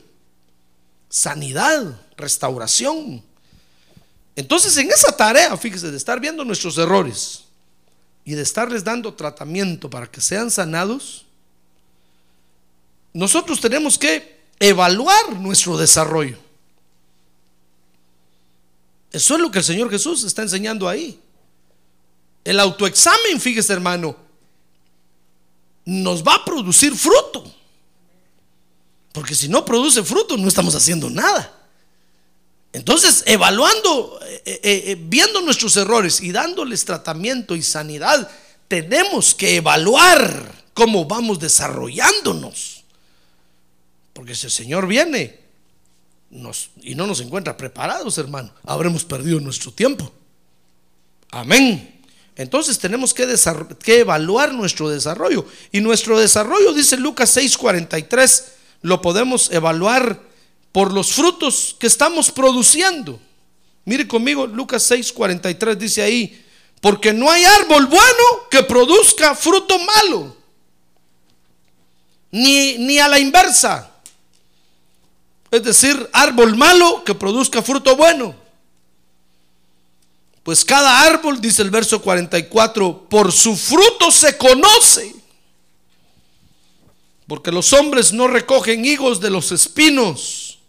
sanidad, 1.10 2.00
restauración. 2.18 3.24
Entonces, 4.36 4.76
en 4.78 4.92
esa 4.92 5.16
tarea, 5.16 5.56
fíjese, 5.56 5.90
de 5.90 5.98
estar 5.98 6.20
viendo 6.20 6.44
nuestros 6.44 6.78
errores 6.78 7.46
y 8.26 8.34
de 8.34 8.42
estarles 8.42 8.84
dando 8.84 9.14
tratamiento 9.14 9.90
para 9.90 10.08
que 10.08 10.20
sean 10.20 10.52
sanados, 10.52 11.26
nosotros 13.14 13.62
tenemos 13.62 13.98
que 13.98 14.42
evaluar 14.60 15.34
nuestro 15.38 15.78
desarrollo. 15.78 16.45
Eso 19.16 19.36
es 19.36 19.40
lo 19.40 19.50
que 19.50 19.60
el 19.60 19.64
Señor 19.64 19.90
Jesús 19.90 20.26
está 20.26 20.42
enseñando 20.42 20.90
ahí. 20.90 21.18
El 22.44 22.60
autoexamen, 22.60 23.40
fíjese 23.40 23.72
hermano, 23.72 24.14
nos 25.86 26.22
va 26.22 26.36
a 26.36 26.44
producir 26.44 26.94
fruto. 26.94 27.50
Porque 29.14 29.34
si 29.34 29.48
no 29.48 29.64
produce 29.64 30.04
fruto, 30.04 30.36
no 30.36 30.50
estamos 30.50 30.76
haciendo 30.76 31.10
nada. 31.10 31.50
Entonces, 32.74 33.24
evaluando, 33.26 34.20
eh, 34.22 34.42
eh, 34.46 34.60
eh, 34.64 34.98
viendo 35.00 35.40
nuestros 35.40 35.78
errores 35.78 36.20
y 36.20 36.34
dándoles 36.34 36.84
tratamiento 36.84 37.56
y 37.56 37.64
sanidad, 37.64 38.30
tenemos 38.68 39.34
que 39.34 39.56
evaluar 39.56 40.66
cómo 40.74 41.06
vamos 41.06 41.40
desarrollándonos. 41.40 42.84
Porque 44.12 44.36
si 44.36 44.48
el 44.48 44.52
Señor 44.52 44.88
viene 44.88 45.45
y 46.82 46.96
no 46.96 47.08
nos 47.08 47.22
encuentra 47.22 47.56
preparados, 47.56 48.18
hermano, 48.18 48.52
habremos 48.64 49.06
perdido 49.06 49.40
nuestro 49.40 49.72
tiempo. 49.72 50.12
Amén. 51.32 52.02
Entonces 52.36 52.78
tenemos 52.78 53.14
que, 53.14 53.28
que 53.84 54.00
evaluar 54.00 54.54
nuestro 54.54 54.90
desarrollo. 54.90 55.46
Y 55.72 55.80
nuestro 55.80 56.20
desarrollo, 56.20 56.74
dice 56.74 56.98
Lucas 56.98 57.36
6:43, 57.38 58.44
lo 58.82 59.02
podemos 59.02 59.52
evaluar 59.52 60.22
por 60.72 60.94
los 60.94 61.14
frutos 61.14 61.76
que 61.80 61.88
estamos 61.88 62.32
produciendo. 62.32 63.20
Mire 63.86 64.08
conmigo, 64.08 64.48
Lucas 64.48 64.84
6, 64.84 65.14
43 65.14 65.80
dice 65.80 66.02
ahí, 66.02 66.44
porque 66.82 67.14
no 67.14 67.32
hay 67.32 67.44
árbol 67.46 67.86
bueno 67.86 68.50
que 68.50 68.64
produzca 68.64 69.36
fruto 69.36 69.78
malo, 69.80 70.36
ni, 72.32 72.78
ni 72.80 73.00
a 73.00 73.08
la 73.08 73.20
inversa. 73.20 73.95
Es 75.56 75.64
decir, 75.64 76.10
árbol 76.12 76.58
malo 76.58 77.02
que 77.06 77.16
produzca 77.16 77.62
fruto 77.62 77.96
bueno. 77.96 78.36
Pues 80.44 80.66
cada 80.66 81.04
árbol, 81.04 81.40
dice 81.40 81.62
el 81.62 81.70
verso 81.70 82.02
44, 82.02 83.08
por 83.08 83.32
su 83.32 83.56
fruto 83.56 84.12
se 84.12 84.38
conoce. 84.38 85.16
Porque 87.26 87.54
los 87.54 87.72
hombres 87.72 88.12
no 88.12 88.28
recogen 88.28 88.84
higos 88.84 89.22
de 89.22 89.30
los 89.30 89.54
espinos 89.54 90.60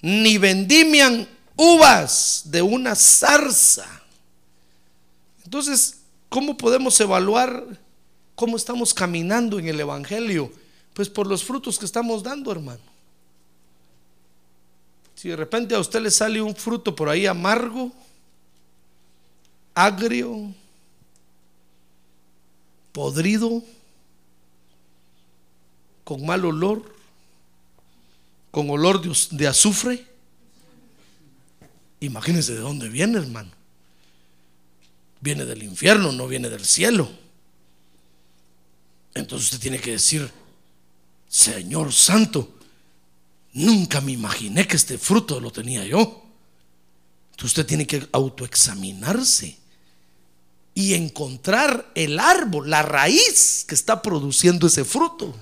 ni 0.00 0.38
vendimian 0.38 1.28
uvas 1.56 2.42
de 2.44 2.62
una 2.62 2.94
zarza. 2.94 3.84
Entonces, 5.42 6.02
¿cómo 6.28 6.56
podemos 6.56 7.00
evaluar 7.00 7.66
cómo 8.36 8.56
estamos 8.56 8.94
caminando 8.94 9.58
en 9.58 9.66
el 9.66 9.80
Evangelio? 9.80 10.52
Pues 10.92 11.10
por 11.10 11.26
los 11.26 11.42
frutos 11.42 11.80
que 11.80 11.84
estamos 11.84 12.22
dando, 12.22 12.52
hermano. 12.52 12.93
Si 15.24 15.30
de 15.30 15.36
repente 15.36 15.74
a 15.74 15.80
usted 15.80 16.02
le 16.02 16.10
sale 16.10 16.42
un 16.42 16.54
fruto 16.54 16.94
por 16.94 17.08
ahí 17.08 17.24
amargo, 17.24 17.90
agrio, 19.74 20.52
podrido, 22.92 23.62
con 26.04 26.26
mal 26.26 26.44
olor, 26.44 26.94
con 28.50 28.68
olor 28.68 29.00
de, 29.30 29.46
azufre, 29.46 30.06
imagínense 32.00 32.52
de 32.52 32.60
dónde 32.60 32.90
viene, 32.90 33.16
hermano. 33.16 33.50
Viene 35.22 35.46
del 35.46 35.62
infierno, 35.62 36.12
no 36.12 36.28
viene 36.28 36.50
del 36.50 36.66
cielo. 36.66 37.08
Entonces 39.14 39.46
usted 39.46 39.62
tiene 39.62 39.80
que 39.80 39.92
decir, 39.92 40.30
Señor 41.26 41.94
Santo, 41.94 42.53
nunca 43.54 44.00
me 44.00 44.12
imaginé 44.12 44.66
que 44.66 44.76
este 44.76 44.98
fruto 44.98 45.40
lo 45.40 45.50
tenía 45.50 45.84
yo. 45.84 46.22
Entonces 47.30 47.58
usted 47.58 47.66
tiene 47.66 47.86
que 47.86 48.06
autoexaminarse 48.12 49.56
y 50.74 50.94
encontrar 50.94 51.90
el 51.94 52.18
árbol, 52.18 52.68
la 52.68 52.82
raíz 52.82 53.64
que 53.66 53.74
está 53.74 54.02
produciendo 54.02 54.66
ese 54.66 54.84
fruto. 54.84 55.34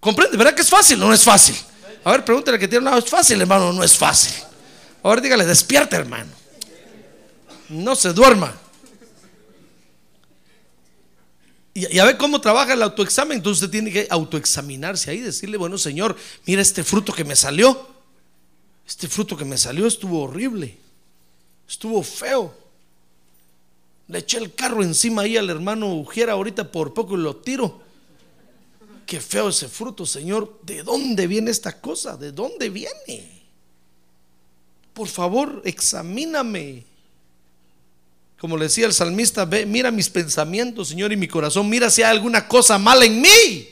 ¿Comprende? 0.00 0.36
¿Verdad 0.36 0.54
que 0.54 0.62
es 0.62 0.70
fácil? 0.70 0.98
No 0.98 1.12
es 1.12 1.24
fácil. 1.24 1.56
A 2.04 2.12
ver, 2.12 2.24
pregúntale 2.24 2.58
que 2.58 2.68
tiene 2.68 2.80
un 2.80 2.84
lado, 2.84 2.98
¿es 2.98 3.10
fácil, 3.10 3.40
hermano? 3.40 3.72
No 3.72 3.82
es 3.82 3.96
fácil. 3.96 4.34
A 5.02 5.08
ver, 5.08 5.20
dígale, 5.20 5.44
despierta, 5.44 5.96
hermano. 5.96 6.30
No 7.68 7.96
se 7.96 8.12
duerma. 8.12 8.54
Y, 11.78 11.98
a 12.00 12.04
ver 12.04 12.16
cómo 12.16 12.40
trabaja 12.40 12.72
el 12.72 12.82
autoexamen. 12.82 13.38
Entonces 13.38 13.62
usted 13.62 13.70
tiene 13.70 13.92
que 13.92 14.08
autoexaminarse 14.10 15.12
ahí, 15.12 15.20
decirle, 15.20 15.56
bueno, 15.56 15.78
Señor, 15.78 16.16
mira 16.44 16.60
este 16.60 16.82
fruto 16.82 17.12
que 17.12 17.22
me 17.22 17.36
salió. 17.36 17.86
Este 18.86 19.06
fruto 19.06 19.36
que 19.36 19.44
me 19.44 19.56
salió 19.56 19.86
estuvo 19.86 20.22
horrible. 20.22 20.76
Estuvo 21.68 22.02
feo. 22.02 22.52
Le 24.08 24.18
eché 24.18 24.38
el 24.38 24.54
carro 24.54 24.82
encima 24.82 25.22
ahí 25.22 25.36
al 25.36 25.50
hermano 25.50 25.94
Ujiera 25.94 26.32
ahorita 26.32 26.72
por 26.72 26.94
poco 26.94 27.14
y 27.14 27.18
lo 27.18 27.36
tiro. 27.36 27.80
Qué 29.06 29.20
feo 29.20 29.50
ese 29.50 29.68
fruto, 29.68 30.04
Señor. 30.04 30.58
¿De 30.62 30.82
dónde 30.82 31.28
viene 31.28 31.52
esta 31.52 31.80
cosa? 31.80 32.16
¿De 32.16 32.32
dónde 32.32 32.70
viene? 32.70 33.42
Por 34.94 35.06
favor, 35.06 35.62
examíname. 35.64 36.87
Como 38.38 38.56
le 38.56 38.66
decía 38.66 38.86
el 38.86 38.92
salmista, 38.92 39.46
mira 39.46 39.90
mis 39.90 40.08
pensamientos, 40.08 40.88
Señor, 40.88 41.12
y 41.12 41.16
mi 41.16 41.26
corazón, 41.26 41.68
mira 41.68 41.90
si 41.90 42.02
hay 42.02 42.16
alguna 42.16 42.46
cosa 42.46 42.78
mala 42.78 43.04
en 43.04 43.20
mí. 43.20 43.68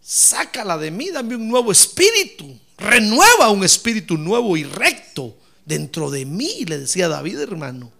Sácala 0.00 0.76
de 0.76 0.90
mí, 0.90 1.10
dame 1.10 1.36
un 1.36 1.48
nuevo 1.48 1.70
espíritu. 1.70 2.58
Renueva 2.76 3.50
un 3.50 3.64
espíritu 3.64 4.18
nuevo 4.18 4.56
y 4.56 4.64
recto 4.64 5.36
dentro 5.64 6.10
de 6.10 6.24
mí, 6.24 6.64
le 6.64 6.78
decía 6.78 7.08
David, 7.08 7.38
hermano. 7.40 7.92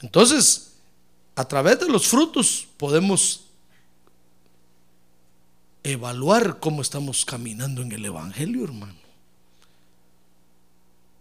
Entonces, 0.00 0.72
a 1.36 1.46
través 1.46 1.78
de 1.78 1.88
los 1.88 2.06
frutos 2.06 2.66
podemos 2.76 3.44
evaluar 5.82 6.58
cómo 6.58 6.82
estamos 6.82 7.24
caminando 7.24 7.82
en 7.82 7.92
el 7.92 8.04
Evangelio, 8.04 8.64
hermano. 8.64 8.98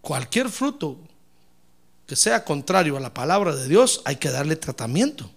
Cualquier 0.01 0.49
fruto 0.49 0.99
que 2.09 2.15
sea 2.15 2.43
contrario 2.43 2.97
a 2.97 2.99
la 2.99 3.13
palabra 3.13 3.55
de 3.55 3.67
Dios, 3.67 4.01
hay 4.03 4.15
que 4.15 4.31
darle 4.31 4.55
tratamiento. 4.55 5.29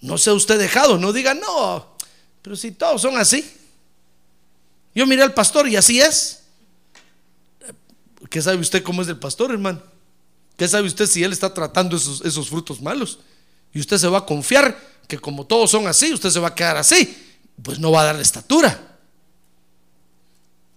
No 0.00 0.16
sea 0.16 0.34
usted 0.34 0.56
dejado, 0.56 0.98
no 0.98 1.12
diga, 1.12 1.34
no, 1.34 1.96
pero 2.42 2.54
si 2.54 2.70
todos 2.70 3.02
son 3.02 3.16
así. 3.18 3.44
Yo 4.94 5.08
miré 5.08 5.24
al 5.24 5.34
pastor 5.34 5.66
y 5.66 5.74
así 5.74 6.00
es. 6.00 6.44
¿Qué 8.30 8.40
sabe 8.40 8.58
usted 8.58 8.84
cómo 8.84 9.02
es 9.02 9.08
el 9.08 9.18
pastor, 9.18 9.50
hermano? 9.50 9.82
¿Qué 10.56 10.68
sabe 10.68 10.86
usted 10.86 11.06
si 11.06 11.24
él 11.24 11.32
está 11.32 11.52
tratando 11.52 11.96
esos, 11.96 12.48
frutos 12.48 12.80
malos? 12.80 13.18
Y 13.74 13.80
usted 13.80 13.98
se 13.98 14.06
va 14.06 14.18
a 14.18 14.26
confiar 14.26 14.78
que 15.08 15.18
como 15.18 15.44
todos 15.44 15.72
son 15.72 15.88
así, 15.88 16.12
usted 16.12 16.30
se 16.30 16.38
va 16.38 16.48
a 16.48 16.54
quedar 16.54 16.76
así. 16.76 17.34
Pues 17.60 17.80
no 17.80 17.90
va 17.90 18.02
a 18.02 18.04
darle 18.04 18.22
estatura. 18.22 18.96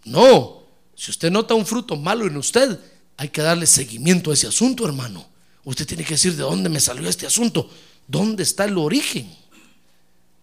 No, 0.06 0.64
si 0.96 1.12
usted 1.12 1.30
nota 1.30 1.54
un 1.54 1.68
fruto 1.68 1.96
malo 1.96 2.26
en 2.26 2.36
usted, 2.36 2.80
hay 3.18 3.30
que 3.30 3.42
darle 3.42 3.66
seguimiento 3.66 4.32
a 4.32 4.34
ese 4.34 4.48
asunto, 4.48 4.86
hermano. 4.86 5.26
Usted 5.64 5.88
tiene 5.88 6.04
que 6.04 6.16
decir 6.16 6.36
de 6.36 6.44
dónde 6.44 6.70
me 6.70 6.80
salió 6.80 7.08
este 7.08 7.26
asunto, 7.26 7.70
dónde 8.08 8.44
está 8.44 8.66
el 8.66 8.78
origen. 8.78 9.34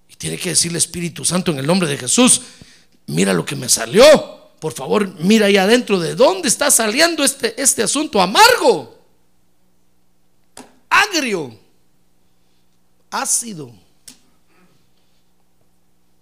Y 0.09 0.17
tiene 0.17 0.39
que 0.39 0.51
decirle 0.51 0.79
Espíritu 0.79 1.25
Santo 1.25 1.51
en 1.51 1.59
el 1.59 1.67
nombre 1.67 1.89
de 1.89 1.99
Jesús, 1.99 2.43
mira 3.07 3.33
lo 3.33 3.45
que 3.45 3.57
me 3.57 3.69
salió. 3.69 4.05
Por 4.61 4.73
favor, 4.73 5.15
mira 5.21 5.47
ahí 5.47 5.57
adentro 5.57 5.99
de 5.99 6.15
dónde 6.15 6.49
está 6.49 6.71
saliendo 6.71 7.25
este, 7.25 7.61
este 7.61 7.83
asunto 7.83 8.21
amargo, 8.21 8.99
agrio, 10.89 11.59
ácido. 13.11 13.73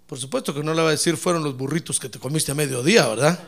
Por 0.07 0.17
supuesto 0.17 0.53
que 0.53 0.63
no 0.63 0.73
le 0.73 0.81
va 0.81 0.87
a 0.87 0.91
decir 0.91 1.17
fueron 1.17 1.43
los 1.43 1.55
burritos 1.55 1.99
que 1.99 2.09
te 2.09 2.17
comiste 2.17 2.51
a 2.51 2.55
mediodía, 2.55 3.07
¿verdad? 3.07 3.39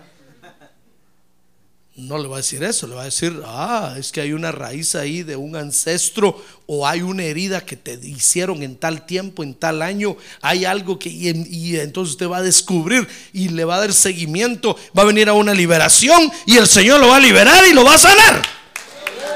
No 1.96 2.18
le 2.18 2.28
va 2.28 2.36
a 2.36 2.38
decir 2.38 2.64
eso, 2.64 2.88
le 2.88 2.96
va 2.96 3.02
a 3.02 3.06
decir, 3.06 3.42
ah, 3.46 3.96
es 3.98 4.12
que 4.12 4.22
hay 4.22 4.32
una 4.32 4.52
raíz 4.52 4.96
ahí 4.96 5.24
de 5.24 5.36
un 5.36 5.58
ancestro 5.58 6.42
o 6.66 6.88
hay 6.88 7.02
una 7.02 7.24
herida 7.24 7.66
que 7.66 7.76
te 7.76 8.00
hicieron 8.02 8.64
en 8.64 8.78
tal 8.78 9.06
tiempo, 9.06 9.44
en 9.44 9.54
tal 9.54 9.82
año, 9.82 10.16
hay 10.42 10.64
algo 10.64 10.98
que, 10.98 11.10
y, 11.10 11.78
entonces 11.78 12.14
usted 12.14 12.30
va 12.30 12.38
a 12.38 12.42
descubrir 12.42 13.08
y 13.34 13.50
le 13.50 13.66
va 13.66 13.76
a 13.76 13.80
dar 13.82 13.94
seguimiento, 13.94 14.78
va 14.98 15.04
a 15.04 15.06
venir 15.06 15.28
a 15.28 15.34
una 15.34 15.54
liberación 15.54 16.32
y 16.46 16.58
el 16.58 16.68
Señor 16.68 17.02
lo 17.02 17.10
va 17.10 17.18
a 17.18 17.20
liberar 17.20 17.68
y 17.68 17.74
lo 17.74 17.84
va 17.84 17.96
a 17.96 18.00
sanar 18.00 18.42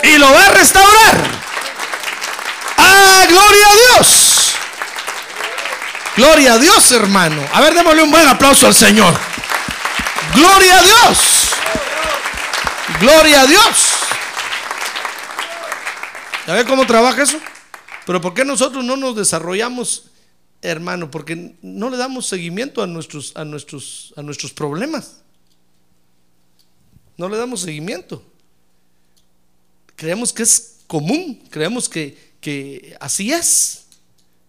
y 0.04 0.18
lo 0.18 0.32
va 0.32 0.46
a 0.46 0.52
restaurar. 0.52 1.46
¡Ah, 2.78 3.26
gloria 3.28 3.68
a 3.68 3.98
Dios! 3.98 4.36
Gloria 6.16 6.54
a 6.54 6.58
Dios, 6.58 6.92
hermano. 6.94 7.46
A 7.52 7.60
ver, 7.60 7.74
démosle 7.74 8.02
un 8.02 8.12
buen 8.12 8.26
aplauso 8.26 8.68
al 8.68 8.74
Señor. 8.74 9.14
Gloria 10.34 10.80
a 10.80 10.82
Dios. 10.82 11.35
Gloria 13.00 13.42
a 13.42 13.46
Dios. 13.48 13.94
¿Ya 16.48 16.54
ve 16.54 16.66
cómo 16.66 16.86
trabaja 16.88 17.24
eso? 17.24 17.40
Pero 18.06 18.22
¿por 18.22 18.34
qué 18.34 18.46
nosotros 18.46 18.86
no 18.86 18.96
nos 18.96 19.16
desarrollamos, 19.16 20.06
hermano? 20.62 21.12
Porque 21.12 21.56
no 21.62 21.90
le 21.90 21.98
damos 21.98 22.28
seguimiento 22.28 22.82
a 22.82 22.88
nuestros, 22.88 23.34
a 23.36 23.44
nuestros, 23.44 24.14
a 24.16 24.22
nuestros 24.22 24.54
problemas. 24.54 25.18
No 27.18 27.28
le 27.28 27.38
damos 27.38 27.62
seguimiento. 27.62 28.24
Creemos 29.96 30.32
que 30.32 30.44
es 30.44 30.78
común, 30.88 31.44
creemos 31.50 31.90
que, 31.90 32.34
que 32.40 32.96
así 33.00 33.32
es 33.32 33.88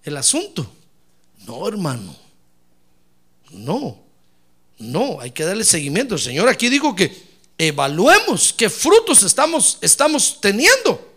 el 0.05 0.17
asunto. 0.17 0.71
No, 1.47 1.67
hermano. 1.67 2.15
No, 3.51 3.99
no, 4.79 5.21
hay 5.21 5.31
que 5.31 5.45
darle 5.45 5.65
seguimiento. 5.65 6.15
El 6.15 6.21
Señor 6.21 6.49
aquí 6.49 6.69
dijo 6.69 6.95
que 6.95 7.26
evaluemos 7.59 8.53
qué 8.53 8.69
frutos 8.69 9.23
estamos, 9.23 9.79
estamos 9.81 10.41
teniendo. 10.41 11.15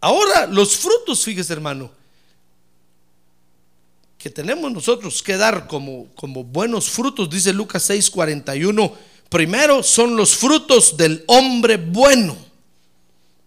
Ahora, 0.00 0.46
los 0.46 0.76
frutos, 0.76 1.24
fíjese 1.24 1.52
hermano, 1.52 1.90
que 4.16 4.30
tenemos 4.30 4.70
nosotros 4.70 5.22
que 5.22 5.36
dar 5.36 5.66
como, 5.66 6.06
como 6.14 6.44
buenos 6.44 6.88
frutos, 6.88 7.28
dice 7.30 7.52
Lucas 7.52 7.88
6:41, 7.90 8.92
primero 9.28 9.82
son 9.82 10.16
los 10.16 10.36
frutos 10.36 10.96
del 10.96 11.24
hombre 11.26 11.76
bueno. 11.76 12.36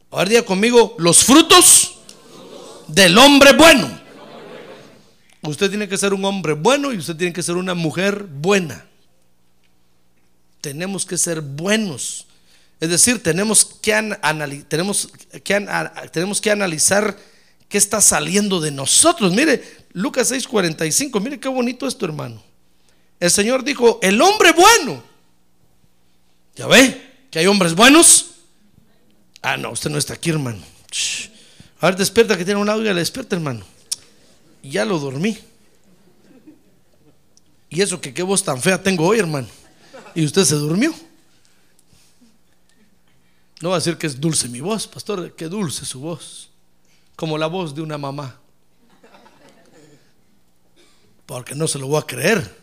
Ahora 0.10 0.30
diga 0.30 0.44
conmigo, 0.44 0.96
los 0.98 1.24
frutos 1.24 1.96
del 2.88 3.17
hombre 3.17 3.54
bueno. 3.54 4.02
Usted 5.44 5.70
tiene 5.70 5.88
que 5.88 5.98
ser 5.98 6.13
un 6.13 6.24
hombre 6.26 6.54
bueno 6.54 6.94
y 6.94 6.98
usted 6.98 7.15
tiene 7.15 7.34
que 7.34 7.41
ser 7.41 7.56
una 7.56 7.74
mujer 7.74 8.24
buena 8.24 8.86
tenemos 10.62 11.06
que 11.06 11.17
ser 11.17 11.41
buenos. 11.41 12.28
Es 12.80 12.89
decir, 12.89 13.21
tenemos 13.21 13.65
que, 13.65 13.91
tenemos, 14.67 15.10
que 15.43 15.67
tenemos 16.12 16.41
que 16.41 16.52
analizar 16.52 17.17
qué 17.67 17.78
está 17.78 18.00
saliendo 18.02 18.62
de 18.62 18.71
nosotros. 18.71 19.34
Mire, 19.34 19.63
Lucas 19.93 20.32
6:45, 20.32 21.19
mire 21.19 21.39
qué 21.39 21.50
bonito 21.50 21.88
esto, 21.88 22.06
hermano. 22.06 22.41
El 23.19 23.30
Señor 23.30 23.63
dijo, 23.63 24.00
el 24.02 24.21
hombre 24.21 24.52
bueno. 24.54 25.04
¿Ya 26.56 26.67
ve? 26.67 27.28
Que 27.30 27.39
hay 27.39 27.47
hombres 27.47 27.76
buenos. 27.76 28.32
Ah, 29.41 29.58
no, 29.58 29.71
usted 29.71 29.89
no 29.89 29.97
está 29.97 30.15
aquí, 30.15 30.32
hermano. 30.32 30.62
A 31.80 31.88
ver, 31.88 31.95
despierta 31.95 32.38
que 32.38 32.45
tiene 32.45 32.60
un 32.60 32.69
audio, 32.69 32.93
le 32.93 33.00
despierta, 33.00 33.36
hermano. 33.36 33.65
Ya 34.63 34.86
lo 34.86 35.00
dormí. 35.00 35.38
Y 37.69 37.82
eso 37.82 38.02
que 38.02 38.13
qué 38.13 38.21
voz 38.21 38.43
tan 38.43 38.62
fea 38.62 38.82
tengo 38.82 39.08
hoy, 39.08 39.19
hermano 39.19 39.47
y 40.15 40.26
usted 40.26 40.43
se 40.43 40.56
durmió. 40.56 40.93
No 43.62 43.69
va 43.69 43.76
a 43.76 43.80
decir 43.80 43.97
que 43.97 44.08
es 44.08 44.19
dulce 44.19 44.50
mi 44.50 44.60
voz, 44.60 44.88
pastor, 44.88 45.36
que 45.36 45.47
dulce 45.47 45.86
su 45.86 46.00
voz. 46.00 46.50
Como 47.15 47.38
la 47.38 47.47
voz 47.47 47.76
de 47.76 47.82
una 47.82 47.97
mamá. 47.97 48.39
Porque 51.26 51.54
no 51.54 51.67
se 51.67 51.78
lo 51.78 51.88
voy 51.88 52.00
a 52.00 52.06
creer. 52.06 52.62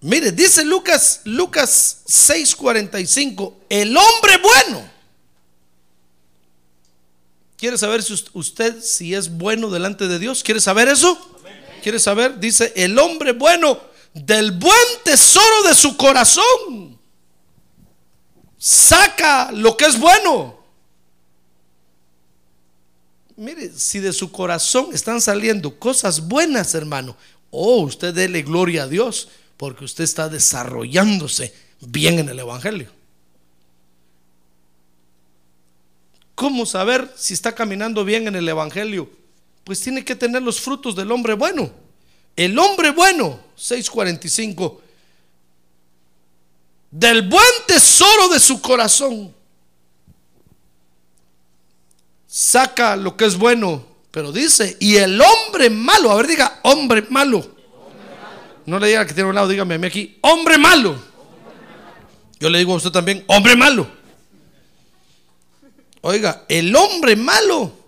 Mire, 0.00 0.32
dice 0.32 0.64
Lucas, 0.64 1.22
Lucas 1.24 2.02
6:45, 2.06 3.54
el 3.68 3.96
hombre 3.96 4.36
bueno. 4.42 4.90
¿Quiere 7.56 7.78
saber 7.78 8.02
si 8.02 8.14
usted 8.34 8.82
si 8.82 9.14
es 9.14 9.30
bueno 9.30 9.70
delante 9.70 10.08
de 10.08 10.18
Dios? 10.18 10.42
¿Quiere 10.42 10.60
saber 10.60 10.88
eso? 10.88 11.18
¿Quiere 11.82 11.98
saber? 11.98 12.38
Dice, 12.38 12.72
el 12.76 12.98
hombre 12.98 13.32
bueno 13.32 13.80
del 14.24 14.52
buen 14.52 14.86
tesoro 15.04 15.62
de 15.64 15.74
su 15.74 15.96
corazón 15.96 16.98
saca 18.56 19.52
lo 19.52 19.76
que 19.76 19.84
es 19.84 20.00
bueno. 20.00 20.56
Mire, 23.36 23.70
si 23.72 23.98
de 23.98 24.14
su 24.14 24.32
corazón 24.32 24.88
están 24.94 25.20
saliendo 25.20 25.78
cosas 25.78 26.26
buenas, 26.26 26.74
hermano, 26.74 27.14
oh, 27.50 27.82
usted 27.82 28.14
dele 28.14 28.42
gloria 28.42 28.84
a 28.84 28.88
Dios 28.88 29.28
porque 29.58 29.84
usted 29.84 30.04
está 30.04 30.30
desarrollándose 30.30 31.54
bien 31.80 32.18
en 32.18 32.30
el 32.30 32.38
Evangelio. 32.38 32.90
¿Cómo 36.34 36.64
saber 36.64 37.12
si 37.16 37.34
está 37.34 37.54
caminando 37.54 38.04
bien 38.04 38.28
en 38.28 38.36
el 38.36 38.48
Evangelio? 38.48 39.10
Pues 39.64 39.80
tiene 39.80 40.04
que 40.04 40.16
tener 40.16 40.42
los 40.42 40.60
frutos 40.60 40.96
del 40.96 41.12
hombre 41.12 41.34
bueno. 41.34 41.85
El 42.36 42.58
hombre 42.58 42.90
bueno, 42.90 43.40
645, 43.56 44.82
del 46.90 47.22
buen 47.22 47.44
tesoro 47.66 48.28
de 48.28 48.38
su 48.38 48.60
corazón, 48.60 49.34
saca 52.26 52.94
lo 52.94 53.16
que 53.16 53.24
es 53.24 53.36
bueno, 53.36 53.86
pero 54.10 54.32
dice, 54.32 54.76
y 54.78 54.96
el 54.96 55.18
hombre 55.20 55.70
malo, 55.70 56.10
a 56.10 56.16
ver 56.16 56.26
diga, 56.26 56.60
hombre 56.62 57.06
malo. 57.08 57.56
No 58.66 58.78
le 58.78 58.88
diga 58.88 59.06
que 59.06 59.14
tiene 59.14 59.30
un 59.30 59.34
lado, 59.34 59.48
dígame 59.48 59.76
a 59.76 59.78
mí 59.78 59.86
aquí, 59.86 60.18
hombre 60.20 60.58
malo. 60.58 61.02
Yo 62.38 62.50
le 62.50 62.58
digo 62.58 62.74
a 62.74 62.76
usted 62.76 62.90
también, 62.90 63.24
hombre 63.28 63.56
malo. 63.56 63.86
Oiga, 66.02 66.44
el 66.48 66.76
hombre 66.76 67.16
malo 67.16 67.85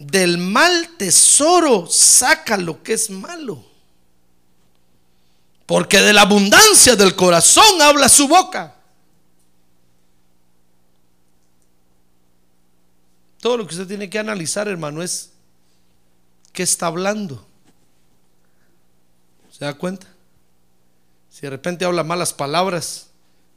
del 0.00 0.38
mal 0.38 0.96
tesoro 0.96 1.86
saca 1.86 2.56
lo 2.56 2.82
que 2.82 2.94
es 2.94 3.10
malo. 3.10 3.62
Porque 5.66 6.00
de 6.00 6.14
la 6.14 6.22
abundancia 6.22 6.96
del 6.96 7.14
corazón 7.14 7.80
habla 7.82 8.08
su 8.08 8.26
boca. 8.26 8.74
Todo 13.40 13.58
lo 13.58 13.66
que 13.66 13.74
usted 13.74 13.86
tiene 13.86 14.08
que 14.08 14.18
analizar, 14.18 14.68
hermano, 14.68 15.02
es 15.02 15.30
qué 16.52 16.62
está 16.62 16.86
hablando. 16.86 17.46
¿Se 19.52 19.66
da 19.66 19.74
cuenta? 19.74 20.06
Si 21.30 21.42
de 21.42 21.50
repente 21.50 21.84
habla 21.84 22.04
malas 22.04 22.32
palabras, 22.32 23.08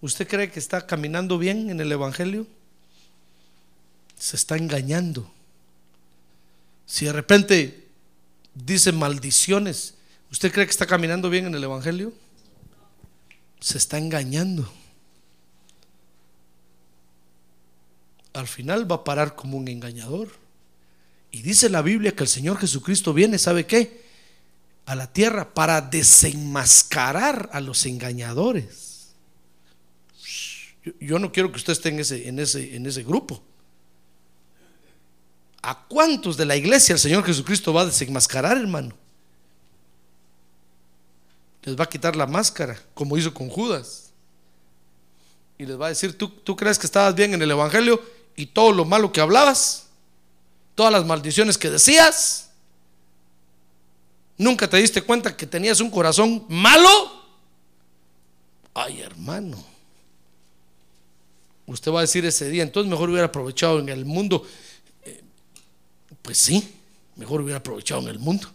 ¿usted 0.01 0.27
cree 0.27 0.51
que 0.51 0.59
está 0.59 0.85
caminando 0.85 1.37
bien 1.37 1.69
en 1.69 1.79
el 1.79 1.91
Evangelio? 1.91 2.45
Se 4.19 4.35
está 4.35 4.57
engañando. 4.57 5.31
Si 6.85 7.05
de 7.05 7.13
repente 7.13 7.87
dice 8.53 8.91
maldiciones, 8.91 9.95
¿usted 10.31 10.51
cree 10.51 10.65
que 10.65 10.71
está 10.71 10.85
caminando 10.85 11.29
bien 11.29 11.45
en 11.45 11.55
el 11.55 11.63
Evangelio? 11.63 12.13
Se 13.59 13.77
está 13.77 13.97
engañando. 13.97 14.71
Al 18.33 18.47
final 18.47 18.91
va 18.91 18.97
a 18.97 19.03
parar 19.03 19.35
como 19.35 19.57
un 19.57 19.67
engañador. 19.67 20.29
Y 21.31 21.41
dice 21.41 21.69
la 21.69 21.81
Biblia 21.81 22.15
que 22.15 22.23
el 22.23 22.29
Señor 22.29 22.57
Jesucristo 22.57 23.13
viene, 23.13 23.37
¿sabe 23.37 23.65
qué? 23.65 24.03
a 24.85 24.95
la 24.95 25.11
tierra 25.11 25.53
para 25.53 25.81
desenmascarar 25.81 27.49
a 27.53 27.61
los 27.61 27.85
engañadores. 27.85 29.13
Yo, 30.99 31.19
no 31.19 31.31
quiero 31.31 31.51
que 31.51 31.57
usted 31.57 31.73
esté 31.73 31.89
en 31.89 31.99
ese, 31.99 32.27
en, 32.27 32.39
ese, 32.39 32.75
en 32.75 32.85
ese 32.85 33.03
grupo. 33.03 33.41
¿A 35.63 35.79
cuántos 35.87 36.37
de 36.37 36.45
la 36.45 36.55
iglesia 36.55 36.93
el 36.93 36.99
Señor 36.99 37.23
Jesucristo 37.23 37.73
va 37.73 37.81
a 37.81 37.85
desenmascarar, 37.85 38.57
hermano? 38.57 38.93
Les 41.63 41.75
va 41.75 41.85
a 41.85 41.89
quitar 41.89 42.15
la 42.15 42.27
máscara, 42.27 42.79
como 42.93 43.17
hizo 43.17 43.33
con 43.33 43.49
Judas. 43.49 44.11
Y 45.57 45.65
les 45.65 45.79
va 45.79 45.87
a 45.87 45.89
decir, 45.89 46.15
¿tú, 46.15 46.29
tú 46.29 46.55
crees 46.55 46.77
que 46.77 46.85
estabas 46.85 47.15
bien 47.15 47.33
en 47.33 47.41
el 47.41 47.49
Evangelio 47.49 47.99
y 48.35 48.45
todo 48.45 48.71
lo 48.71 48.85
malo 48.85 49.11
que 49.11 49.21
hablabas? 49.21 49.87
Todas 50.75 50.91
las 50.91 51.05
maldiciones 51.05 51.57
que 51.57 51.71
decías 51.71 52.43
¿Nunca 54.37 54.69
te 54.69 54.77
diste 54.77 55.01
cuenta 55.01 55.35
que 55.35 55.45
tenías 55.45 55.79
un 55.79 55.89
corazón 55.89 56.45
malo? 56.49 56.89
Ay, 58.73 59.01
hermano. 59.01 59.63
Usted 61.65 61.91
va 61.91 61.99
a 61.99 62.01
decir 62.01 62.25
ese 62.25 62.49
día, 62.49 62.63
entonces 62.63 62.89
mejor 62.89 63.09
hubiera 63.09 63.27
aprovechado 63.27 63.79
en 63.79 63.89
el 63.89 64.05
mundo. 64.05 64.45
Pues 66.23 66.39
sí, 66.39 66.75
mejor 67.15 67.41
hubiera 67.41 67.59
aprovechado 67.59 68.01
en 68.01 68.07
el 68.07 68.17
mundo. 68.17 68.49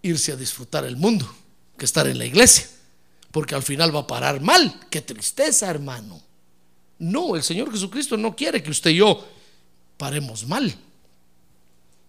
Irse 0.00 0.32
a 0.32 0.36
disfrutar 0.36 0.86
el 0.86 0.96
mundo 0.96 1.30
que 1.76 1.84
estar 1.84 2.06
en 2.06 2.16
la 2.16 2.24
iglesia. 2.24 2.66
Porque 3.30 3.54
al 3.54 3.62
final 3.62 3.94
va 3.94 4.00
a 4.00 4.06
parar 4.06 4.40
mal. 4.40 4.80
Qué 4.88 5.02
tristeza, 5.02 5.68
hermano. 5.68 6.22
No, 6.98 7.36
el 7.36 7.42
Señor 7.42 7.70
Jesucristo 7.70 8.16
no 8.16 8.34
quiere 8.34 8.62
que 8.62 8.70
usted 8.70 8.90
y 8.90 8.96
yo 8.96 9.22
paremos 9.98 10.46
mal. 10.46 10.74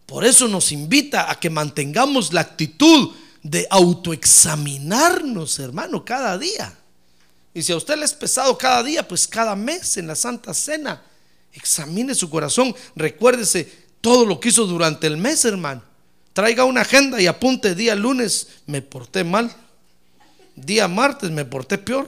Por 0.05 0.23
eso 0.23 0.47
nos 0.47 0.71
invita 0.71 1.29
a 1.29 1.37
que 1.37 1.49
mantengamos 1.49 2.31
la 2.31 2.41
actitud 2.41 3.13
de 3.43 3.67
autoexaminarnos, 3.69 5.59
hermano, 5.59 6.05
cada 6.05 6.37
día. 6.37 6.77
Y 7.53 7.61
si 7.61 7.73
a 7.73 7.77
usted 7.77 7.97
le 7.97 8.05
es 8.05 8.13
pesado 8.13 8.57
cada 8.57 8.83
día, 8.83 9.05
pues 9.05 9.27
cada 9.27 9.55
mes 9.55 9.97
en 9.97 10.07
la 10.07 10.15
Santa 10.15 10.53
Cena, 10.53 11.01
examine 11.53 12.15
su 12.15 12.29
corazón, 12.29 12.75
recuérdese 12.95 13.71
todo 14.01 14.25
lo 14.25 14.39
que 14.39 14.49
hizo 14.49 14.65
durante 14.65 15.07
el 15.07 15.17
mes, 15.17 15.43
hermano. 15.45 15.83
Traiga 16.33 16.65
una 16.65 16.81
agenda 16.81 17.19
y 17.21 17.27
apunte 17.27 17.75
día 17.75 17.95
lunes, 17.95 18.47
me 18.67 18.81
porté 18.81 19.23
mal. 19.23 19.51
Día 20.55 20.87
martes, 20.87 21.31
me 21.31 21.45
porté 21.45 21.77
peor. 21.77 22.07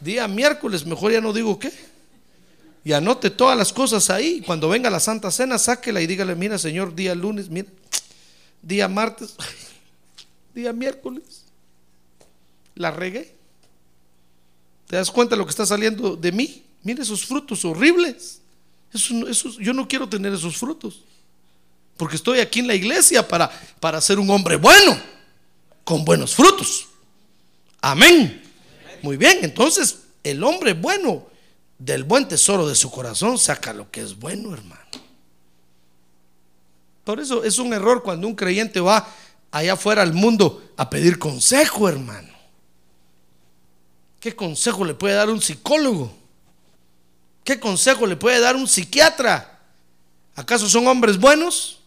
Día 0.00 0.28
miércoles, 0.28 0.84
mejor 0.84 1.12
ya 1.12 1.20
no 1.20 1.32
digo 1.32 1.58
qué 1.58 1.72
y 2.86 2.92
anote 2.92 3.30
todas 3.30 3.58
las 3.58 3.72
cosas 3.72 4.10
ahí. 4.10 4.40
Cuando 4.46 4.68
venga 4.68 4.88
la 4.88 5.00
Santa 5.00 5.32
Cena, 5.32 5.58
sáquela 5.58 6.00
y 6.00 6.06
dígale, 6.06 6.36
mira 6.36 6.56
Señor, 6.56 6.94
día 6.94 7.16
lunes, 7.16 7.48
mira, 7.48 7.66
día 8.62 8.86
martes, 8.86 9.34
día 10.54 10.72
miércoles, 10.72 11.46
la 12.76 12.92
regué. 12.92 13.34
¿Te 14.86 14.94
das 14.94 15.10
cuenta 15.10 15.34
de 15.34 15.38
lo 15.38 15.46
que 15.46 15.50
está 15.50 15.66
saliendo 15.66 16.14
de 16.14 16.30
mí? 16.30 16.62
Mira 16.86 17.02
esos 17.02 17.26
frutos 17.26 17.64
horribles. 17.64 18.40
yo 19.58 19.72
no 19.72 19.88
quiero 19.88 20.08
tener 20.08 20.32
esos 20.32 20.56
frutos. 20.56 21.00
Porque 21.96 22.14
estoy 22.14 22.38
aquí 22.38 22.60
en 22.60 22.68
la 22.68 22.76
iglesia 22.76 23.26
para, 23.26 23.50
para 23.80 24.00
ser 24.00 24.20
un 24.20 24.30
hombre 24.30 24.54
bueno, 24.54 24.96
con 25.82 26.04
buenos 26.04 26.36
frutos. 26.36 26.86
Amén. 27.80 28.40
Muy 29.02 29.16
bien, 29.16 29.38
entonces 29.42 30.02
el 30.22 30.44
hombre 30.44 30.74
bueno 30.74 31.26
del 31.76 32.04
buen 32.04 32.28
tesoro 32.28 32.68
de 32.68 32.76
su 32.76 32.88
corazón 32.88 33.36
saca 33.36 33.72
lo 33.72 33.90
que 33.90 34.02
es 34.02 34.16
bueno, 34.16 34.54
hermano. 34.54 34.84
Por 37.02 37.18
eso 37.18 37.42
es 37.42 37.58
un 37.58 37.72
error 37.72 38.04
cuando 38.04 38.28
un 38.28 38.36
creyente 38.36 38.78
va 38.78 39.12
allá 39.50 39.72
afuera 39.72 40.02
al 40.02 40.12
mundo 40.12 40.70
a 40.76 40.88
pedir 40.88 41.18
consejo, 41.18 41.88
hermano. 41.88 42.32
¿Qué 44.20 44.36
consejo 44.36 44.84
le 44.84 44.94
puede 44.94 45.16
dar 45.16 45.30
un 45.30 45.42
psicólogo? 45.42 46.25
¿Qué 47.46 47.58
consejo 47.58 48.06
le 48.06 48.16
puede 48.16 48.40
dar 48.40 48.56
un 48.56 48.68
psiquiatra? 48.68 49.58
¿Acaso 50.34 50.68
son 50.68 50.86
hombres 50.86 51.18
buenos? 51.18 51.80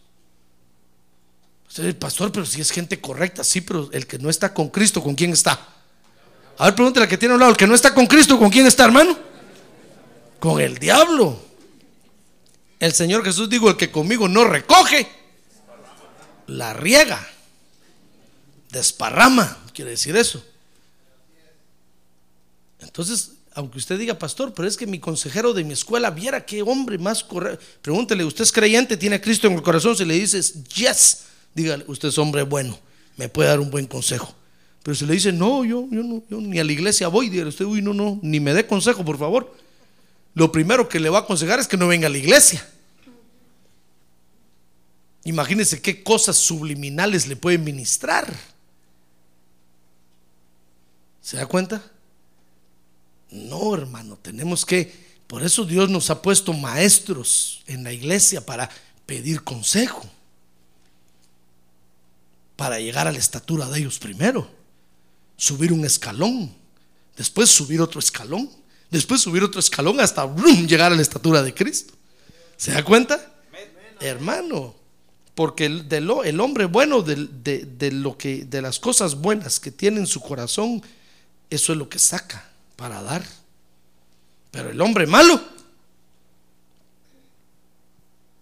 pastor, 2.00 2.32
pero 2.32 2.44
si 2.44 2.60
es 2.60 2.72
gente 2.72 3.00
correcta, 3.00 3.44
sí, 3.44 3.60
pero 3.60 3.88
el 3.92 4.08
que 4.08 4.18
no 4.18 4.28
está 4.28 4.52
con 4.52 4.70
Cristo, 4.70 5.00
¿con 5.00 5.14
quién 5.14 5.32
está? 5.32 5.68
A 6.58 6.64
ver, 6.64 6.74
pregúntale 6.74 7.04
al 7.04 7.08
que 7.08 7.16
tiene 7.16 7.32
a 7.32 7.34
un 7.36 7.40
lado, 7.40 7.52
el 7.52 7.56
que 7.56 7.68
no 7.68 7.76
está 7.76 7.94
con 7.94 8.06
Cristo, 8.06 8.36
¿con 8.40 8.50
quién 8.50 8.66
está, 8.66 8.86
hermano? 8.86 9.16
con 10.40 10.60
el 10.60 10.78
diablo. 10.78 11.38
El 12.80 12.92
Señor 12.94 13.22
Jesús 13.22 13.48
dijo, 13.48 13.68
el 13.68 13.76
que 13.76 13.92
conmigo 13.92 14.26
no 14.26 14.44
recoge, 14.44 15.06
la 16.46 16.72
riega, 16.72 17.24
desparrama, 18.70 19.58
quiere 19.74 19.92
decir 19.92 20.16
eso. 20.16 20.42
Entonces, 22.80 23.32
aunque 23.60 23.78
usted 23.78 23.98
diga, 23.98 24.18
pastor, 24.18 24.52
pero 24.54 24.66
es 24.66 24.76
que 24.76 24.86
mi 24.86 24.98
consejero 24.98 25.52
de 25.52 25.64
mi 25.64 25.74
escuela 25.74 26.10
viera 26.10 26.44
qué 26.44 26.62
hombre 26.62 26.98
más 26.98 27.22
correcto. 27.22 27.64
Pregúntele, 27.82 28.24
¿usted 28.24 28.42
es 28.42 28.52
creyente? 28.52 28.96
¿Tiene 28.96 29.16
a 29.16 29.20
Cristo 29.20 29.46
en 29.46 29.54
el 29.54 29.62
corazón? 29.62 29.96
Si 29.96 30.04
le 30.04 30.14
dices, 30.14 30.64
yes, 30.64 31.24
dígale, 31.54 31.84
usted 31.86 32.08
es 32.08 32.18
hombre 32.18 32.42
bueno, 32.42 32.78
me 33.16 33.28
puede 33.28 33.48
dar 33.48 33.60
un 33.60 33.70
buen 33.70 33.86
consejo. 33.86 34.34
Pero 34.82 34.94
si 34.94 35.06
le 35.06 35.12
dice, 35.12 35.32
no, 35.32 35.64
yo, 35.64 35.86
yo, 35.90 36.02
no, 36.02 36.22
yo 36.28 36.40
ni 36.40 36.58
a 36.58 36.64
la 36.64 36.72
iglesia 36.72 37.08
voy, 37.08 37.28
dígale 37.28 37.50
usted, 37.50 37.66
uy, 37.66 37.82
no, 37.82 37.94
no, 37.94 38.18
ni 38.22 38.40
me 38.40 38.54
dé 38.54 38.66
consejo, 38.66 39.04
por 39.04 39.18
favor. 39.18 39.54
Lo 40.34 40.50
primero 40.50 40.88
que 40.88 40.98
le 40.98 41.10
va 41.10 41.18
a 41.18 41.22
aconsejar 41.22 41.60
es 41.60 41.68
que 41.68 41.76
no 41.76 41.86
venga 41.86 42.06
a 42.06 42.10
la 42.10 42.18
iglesia. 42.18 42.66
Imagínense 45.24 45.82
qué 45.82 46.02
cosas 46.02 46.36
subliminales 46.36 47.26
le 47.26 47.36
pueden 47.36 47.62
ministrar. 47.62 48.32
¿Se 51.20 51.36
da 51.36 51.46
cuenta? 51.46 51.82
No, 53.30 53.74
hermano, 53.74 54.18
tenemos 54.20 54.66
que, 54.66 54.92
por 55.26 55.42
eso 55.42 55.64
Dios 55.64 55.88
nos 55.88 56.10
ha 56.10 56.20
puesto 56.20 56.52
maestros 56.52 57.62
en 57.66 57.84
la 57.84 57.92
iglesia 57.92 58.44
para 58.44 58.68
pedir 59.06 59.42
consejo, 59.42 60.08
para 62.56 62.78
llegar 62.78 63.06
a 63.06 63.12
la 63.12 63.18
estatura 63.18 63.68
de 63.68 63.78
ellos 63.80 63.98
primero, 63.98 64.50
subir 65.36 65.72
un 65.72 65.84
escalón, 65.84 66.52
después 67.16 67.48
subir 67.50 67.80
otro 67.80 68.00
escalón, 68.00 68.50
después 68.90 69.20
subir 69.22 69.42
otro 69.44 69.60
escalón 69.60 70.00
hasta 70.00 70.26
llegar 70.66 70.92
a 70.92 70.96
la 70.96 71.02
estatura 71.02 71.42
de 71.42 71.54
Cristo. 71.54 71.94
¿Se 72.56 72.72
da 72.72 72.84
cuenta? 72.84 73.32
Hermano, 74.00 74.74
porque 75.34 75.66
el, 75.66 75.86
el 75.90 76.40
hombre 76.40 76.64
bueno 76.66 77.00
de- 77.02 77.64
de 77.64 77.92
lo 77.92 78.18
que, 78.18 78.44
de 78.44 78.60
las 78.60 78.78
cosas 78.78 79.14
buenas 79.14 79.58
que 79.60 79.70
tiene 79.70 80.00
en 80.00 80.06
su 80.06 80.20
corazón, 80.20 80.82
eso 81.48 81.72
es 81.72 81.78
lo 81.78 81.88
que 81.88 81.98
saca 81.98 82.49
para 82.80 83.02
dar. 83.02 83.22
Pero 84.50 84.70
el 84.70 84.80
hombre 84.80 85.06
malo, 85.06 85.38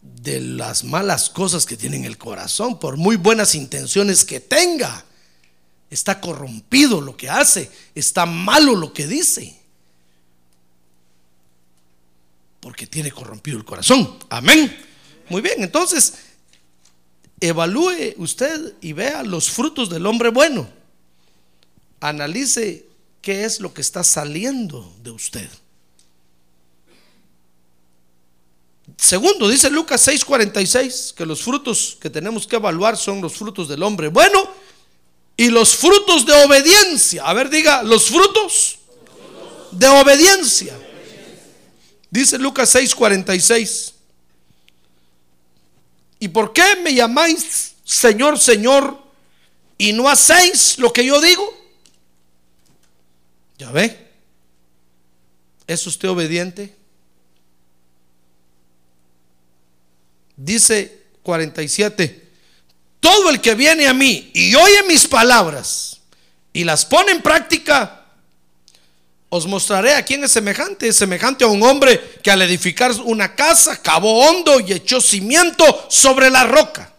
de 0.00 0.40
las 0.40 0.84
malas 0.84 1.28
cosas 1.28 1.66
que 1.66 1.76
tiene 1.76 1.96
en 1.96 2.04
el 2.04 2.16
corazón, 2.16 2.78
por 2.78 2.96
muy 2.96 3.16
buenas 3.16 3.56
intenciones 3.56 4.24
que 4.24 4.38
tenga, 4.38 5.04
está 5.90 6.20
corrompido 6.20 7.00
lo 7.00 7.16
que 7.16 7.28
hace, 7.28 7.68
está 7.96 8.26
malo 8.26 8.76
lo 8.76 8.92
que 8.92 9.08
dice, 9.08 9.58
porque 12.60 12.86
tiene 12.86 13.10
corrompido 13.10 13.58
el 13.58 13.64
corazón. 13.64 14.18
Amén. 14.30 14.84
Muy 15.28 15.42
bien, 15.42 15.64
entonces 15.64 16.14
evalúe 17.40 18.14
usted 18.18 18.74
y 18.80 18.92
vea 18.92 19.24
los 19.24 19.50
frutos 19.50 19.90
del 19.90 20.06
hombre 20.06 20.30
bueno. 20.30 20.68
Analice 22.00 22.87
qué 23.28 23.44
es 23.44 23.60
lo 23.60 23.74
que 23.74 23.82
está 23.82 24.02
saliendo 24.02 24.90
de 25.02 25.10
usted. 25.10 25.46
Segundo, 28.96 29.50
dice 29.50 29.68
Lucas 29.68 30.08
6:46 30.08 31.12
que 31.12 31.26
los 31.26 31.42
frutos 31.42 31.98
que 32.00 32.08
tenemos 32.08 32.46
que 32.46 32.56
evaluar 32.56 32.96
son 32.96 33.20
los 33.20 33.34
frutos 33.34 33.68
del 33.68 33.82
hombre 33.82 34.08
bueno 34.08 34.50
y 35.36 35.50
los 35.50 35.76
frutos 35.76 36.24
de 36.24 36.32
obediencia. 36.42 37.22
A 37.26 37.34
ver, 37.34 37.50
diga, 37.50 37.82
los 37.82 38.06
frutos 38.06 38.78
de 39.72 39.88
obediencia. 39.88 40.74
Dice 42.08 42.38
Lucas 42.38 42.74
6:46. 42.74 43.92
¿Y 46.18 46.28
por 46.28 46.54
qué 46.54 46.76
me 46.82 46.94
llamáis 46.94 47.74
Señor, 47.84 48.38
Señor 48.38 48.98
y 49.76 49.92
no 49.92 50.08
hacéis 50.08 50.78
lo 50.78 50.90
que 50.94 51.04
yo 51.04 51.20
digo? 51.20 51.57
¿Ya 53.58 53.70
ve? 53.70 54.08
¿Es 55.66 55.86
usted 55.86 56.08
obediente? 56.08 56.74
Dice 60.36 61.06
47, 61.22 62.28
todo 63.00 63.30
el 63.30 63.40
que 63.40 63.54
viene 63.54 63.88
a 63.88 63.92
mí 63.92 64.30
y 64.32 64.54
oye 64.54 64.84
mis 64.84 65.06
palabras 65.06 66.00
y 66.52 66.64
las 66.64 66.86
pone 66.86 67.12
en 67.12 67.22
práctica, 67.22 67.98
os 69.28 69.46
mostraré 69.46 69.94
a 69.94 70.04
quién 70.04 70.24
es 70.24 70.32
semejante. 70.32 70.88
Es 70.88 70.96
semejante 70.96 71.44
a 71.44 71.48
un 71.48 71.62
hombre 71.62 72.18
que 72.22 72.30
al 72.30 72.42
edificar 72.42 72.92
una 73.04 73.34
casa 73.34 73.80
cavó 73.82 74.26
hondo 74.26 74.60
y 74.60 74.72
echó 74.72 75.00
cimiento 75.00 75.86
sobre 75.88 76.30
la 76.30 76.44
roca. 76.44 76.92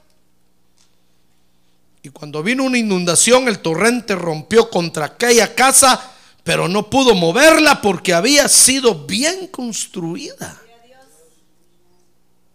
Y 2.02 2.10
cuando 2.10 2.44
vino 2.44 2.64
una 2.64 2.78
inundación, 2.78 3.48
el 3.48 3.60
torrente 3.60 4.16
rompió 4.16 4.70
contra 4.70 5.06
aquella 5.06 5.54
casa, 5.54 6.14
pero 6.44 6.68
no 6.68 6.90
pudo 6.90 7.16
moverla 7.16 7.82
porque 7.82 8.14
había 8.14 8.48
sido 8.48 9.06
bien 9.06 9.48
construida. 9.48 10.60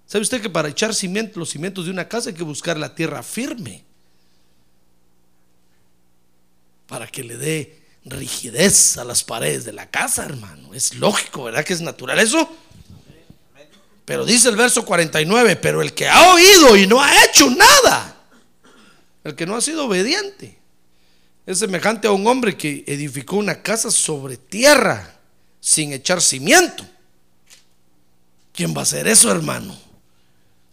¿Sabe 0.07 0.23
usted 0.23 0.41
que 0.41 0.51
para 0.51 0.69
echar 0.69 0.95
cimiento, 0.95 1.41
los 1.41 1.51
cimientos 1.51 1.87
de 1.87 1.91
una 1.91 2.09
casa 2.09 2.31
hay 2.31 2.37
que 2.37 2.45
buscar 2.45 2.77
la 2.77 2.95
tierra 2.95 3.23
firme? 3.23 3.85
Para 6.87 7.07
que 7.07 7.25
le 7.25 7.37
dé 7.37 7.83
rigidez 8.05 8.99
a 8.99 9.05
las 9.05 9.25
paredes 9.25 9.65
de 9.65 9.73
la 9.73 9.91
casa, 9.91 10.25
hermano. 10.25 10.75
Es 10.75 10.95
lógico, 10.95 11.45
¿verdad 11.45 11.65
que 11.65 11.73
es 11.73 11.81
natural 11.81 12.19
eso? 12.19 12.49
Pero 14.05 14.27
dice 14.27 14.51
el 14.51 14.57
verso 14.57 14.85
49, 14.85 15.57
pero 15.57 15.81
el 15.81 15.95
que 15.95 16.09
ha 16.09 16.33
oído 16.35 16.77
y 16.77 16.87
no 16.87 17.03
ha 17.03 17.25
hecho 17.25 17.49
nada, 17.51 18.17
el 19.25 19.35
que 19.35 19.47
no 19.47 19.57
ha 19.57 19.61
sido 19.63 19.87
obediente, 19.87 20.59
es 21.47 21.59
semejante 21.59 22.09
a 22.09 22.13
un 22.13 22.27
hombre 22.27 22.57
que 22.57 22.85
edificó 22.87 23.37
una 23.37 23.63
casa 23.63 23.91
sobre 23.91 24.37
tierra 24.37 25.19
sin 25.61 25.93
echar 25.93 26.23
cimiento. 26.23 26.85
¿Quién 28.53 28.75
va 28.75 28.81
a 28.81 28.83
hacer 28.85 29.07
eso, 29.09 29.31
hermano? 29.31 29.77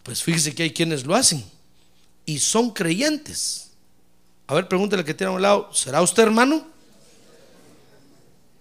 Pues 0.03 0.23
fíjese 0.23 0.55
que 0.55 0.63
hay 0.63 0.71
quienes 0.71 1.05
lo 1.05 1.15
hacen 1.15 1.43
y 2.25 2.39
son 2.39 2.71
creyentes. 2.71 3.71
A 4.47 4.53
ver, 4.53 4.67
pregúntele 4.67 5.03
que 5.03 5.13
tiene 5.13 5.31
a 5.31 5.35
un 5.35 5.41
lado, 5.41 5.73
¿será 5.73 6.01
usted 6.01 6.23
hermano? 6.23 6.67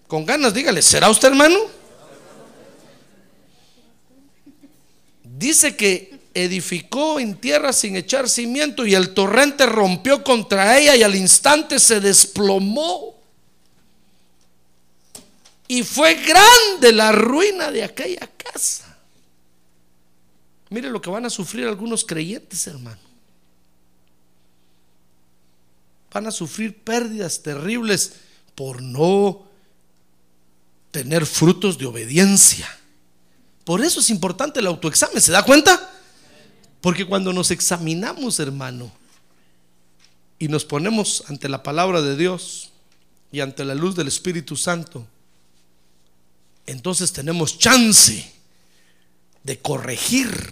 Con 0.07 0.25
ganas, 0.25 0.53
dígale, 0.53 0.81
¿será 0.81 1.09
usted 1.09 1.29
hermano? 1.29 1.57
Dice 5.23 5.75
que 5.75 6.20
edificó 6.33 7.19
en 7.19 7.35
tierra 7.35 7.73
sin 7.73 7.95
echar 7.95 8.29
cimiento 8.29 8.85
y 8.85 8.95
el 8.95 9.13
torrente 9.13 9.65
rompió 9.65 10.23
contra 10.23 10.77
ella 10.77 10.95
y 10.95 11.03
al 11.03 11.15
instante 11.15 11.79
se 11.79 11.99
desplomó. 11.99 13.15
Y 15.67 15.83
fue 15.83 16.15
grande 16.15 16.91
la 16.91 17.11
ruina 17.11 17.71
de 17.71 17.83
aquella 17.83 18.29
casa. 18.37 18.97
Mire 20.69 20.89
lo 20.89 21.01
que 21.01 21.09
van 21.09 21.25
a 21.25 21.29
sufrir 21.29 21.67
algunos 21.67 22.03
creyentes, 22.03 22.65
hermano. 22.67 22.99
Van 26.13 26.27
a 26.27 26.31
sufrir 26.31 26.77
pérdidas 26.83 27.41
terribles 27.41 28.13
por 28.55 28.81
no 28.81 29.45
tener 30.91 31.25
frutos 31.25 31.77
de 31.77 31.85
obediencia. 31.85 32.69
Por 33.63 33.83
eso 33.83 33.99
es 34.01 34.09
importante 34.09 34.59
el 34.59 34.67
autoexamen, 34.67 35.21
¿se 35.21 35.31
da 35.31 35.43
cuenta? 35.43 36.00
Porque 36.81 37.05
cuando 37.05 37.31
nos 37.31 37.51
examinamos, 37.51 38.39
hermano, 38.39 38.91
y 40.39 40.47
nos 40.47 40.65
ponemos 40.65 41.23
ante 41.27 41.47
la 41.47 41.61
palabra 41.61 42.01
de 42.01 42.17
Dios 42.17 42.71
y 43.31 43.41
ante 43.41 43.63
la 43.63 43.75
luz 43.75 43.95
del 43.95 44.07
Espíritu 44.07 44.57
Santo, 44.57 45.05
entonces 46.65 47.13
tenemos 47.13 47.59
chance 47.59 48.31
de 49.43 49.59
corregir 49.59 50.51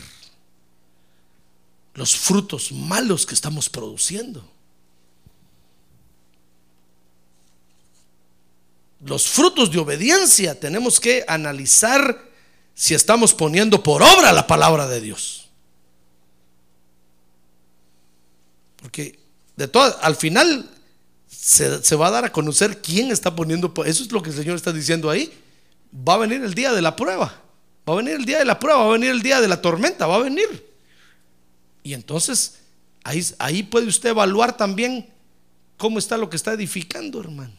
los 1.95 2.15
frutos 2.15 2.71
malos 2.71 3.25
que 3.25 3.33
estamos 3.33 3.67
produciendo. 3.67 4.47
Los 9.03 9.27
frutos 9.27 9.71
de 9.71 9.79
obediencia 9.79 10.59
tenemos 10.59 10.99
que 10.99 11.23
analizar 11.27 12.29
si 12.75 12.93
estamos 12.93 13.33
poniendo 13.33 13.81
por 13.81 14.03
obra 14.03 14.31
la 14.33 14.45
palabra 14.45 14.87
de 14.87 15.01
Dios. 15.01 15.48
Porque 18.81 19.19
de 19.55 19.67
todas, 19.67 19.97
al 20.01 20.15
final 20.15 20.69
se, 21.27 21.83
se 21.83 21.95
va 21.95 22.07
a 22.07 22.11
dar 22.11 22.25
a 22.25 22.31
conocer 22.31 22.81
quién 22.81 23.11
está 23.11 23.35
poniendo, 23.35 23.73
eso 23.85 24.03
es 24.03 24.11
lo 24.11 24.21
que 24.21 24.29
el 24.29 24.35
Señor 24.35 24.55
está 24.55 24.71
diciendo 24.71 25.09
ahí. 25.09 25.31
Va 26.07 26.15
a 26.15 26.17
venir 26.17 26.43
el 26.43 26.53
día 26.53 26.71
de 26.71 26.81
la 26.81 26.95
prueba, 26.95 27.41
va 27.87 27.93
a 27.93 27.97
venir 27.97 28.13
el 28.15 28.25
día 28.25 28.39
de 28.39 28.45
la 28.45 28.59
prueba, 28.59 28.83
va 28.83 28.89
a 28.89 28.93
venir 28.93 29.09
el 29.09 29.21
día 29.21 29.41
de 29.41 29.47
la 29.47 29.61
tormenta, 29.61 30.07
va 30.07 30.15
a 30.15 30.19
venir. 30.19 30.65
Y 31.83 31.93
entonces 31.93 32.59
ahí, 33.03 33.25
ahí 33.39 33.63
puede 33.63 33.87
usted 33.87 34.09
evaluar 34.09 34.55
también 34.55 35.09
cómo 35.77 35.97
está 35.97 36.17
lo 36.17 36.29
que 36.29 36.35
está 36.35 36.53
edificando, 36.53 37.19
hermano. 37.19 37.53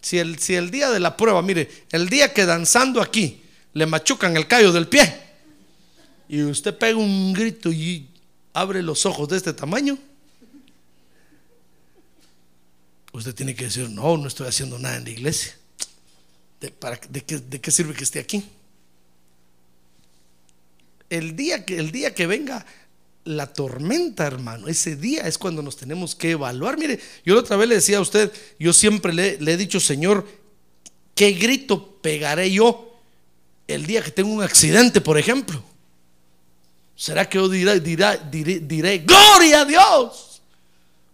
Si 0.00 0.18
el, 0.18 0.38
si 0.38 0.54
el 0.54 0.70
día 0.70 0.90
de 0.90 1.00
la 1.00 1.16
prueba, 1.16 1.42
mire, 1.42 1.68
el 1.90 2.08
día 2.08 2.32
que 2.32 2.46
danzando 2.46 3.02
aquí 3.02 3.42
le 3.72 3.86
machucan 3.86 4.36
el 4.36 4.46
callo 4.46 4.72
del 4.72 4.86
pie 4.86 5.20
y 6.28 6.42
usted 6.42 6.76
pega 6.76 6.96
un 6.96 7.32
grito 7.32 7.72
y 7.72 8.06
abre 8.56 8.82
los 8.82 9.04
ojos 9.04 9.28
de 9.28 9.36
este 9.36 9.52
tamaño, 9.52 9.98
usted 13.12 13.34
tiene 13.34 13.54
que 13.54 13.64
decir, 13.64 13.90
no, 13.90 14.16
no 14.16 14.26
estoy 14.26 14.48
haciendo 14.48 14.78
nada 14.78 14.96
en 14.96 15.04
la 15.04 15.10
iglesia. 15.10 15.54
¿De, 16.58 16.70
para, 16.70 16.98
de, 17.10 17.22
qué, 17.22 17.36
de 17.36 17.60
qué 17.60 17.70
sirve 17.70 17.92
que 17.92 18.04
esté 18.04 18.18
aquí? 18.18 18.48
El 21.10 21.36
día 21.36 21.66
que, 21.66 21.76
el 21.76 21.92
día 21.92 22.14
que 22.14 22.26
venga 22.26 22.64
la 23.24 23.52
tormenta, 23.52 24.26
hermano, 24.26 24.68
ese 24.68 24.96
día 24.96 25.28
es 25.28 25.36
cuando 25.36 25.60
nos 25.60 25.76
tenemos 25.76 26.14
que 26.14 26.30
evaluar. 26.30 26.78
Mire, 26.78 26.98
yo 27.26 27.34
la 27.34 27.40
otra 27.40 27.58
vez 27.58 27.68
le 27.68 27.74
decía 27.74 27.98
a 27.98 28.00
usted, 28.00 28.32
yo 28.58 28.72
siempre 28.72 29.12
le, 29.12 29.38
le 29.38 29.52
he 29.52 29.56
dicho, 29.58 29.80
Señor, 29.80 30.26
¿qué 31.14 31.32
grito 31.32 32.00
pegaré 32.00 32.50
yo 32.50 32.98
el 33.68 33.84
día 33.84 34.00
que 34.00 34.12
tengo 34.12 34.32
un 34.32 34.42
accidente, 34.42 35.02
por 35.02 35.18
ejemplo? 35.18 35.62
¿Será 36.96 37.28
que 37.28 37.36
yo 37.36 37.48
diré, 37.48 37.78
diré, 37.78 38.18
diré, 38.60 38.98
gloria 38.98 39.60
a 39.60 39.64
Dios? 39.66 40.40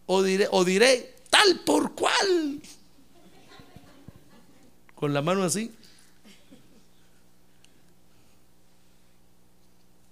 O 0.06 0.22
diré, 0.22 0.46
o 0.52 0.64
diré 0.64 1.16
tal 1.28 1.60
por 1.66 1.94
cual. 1.94 2.62
Con 4.94 5.12
la 5.12 5.20
mano 5.20 5.42
así. 5.42 5.72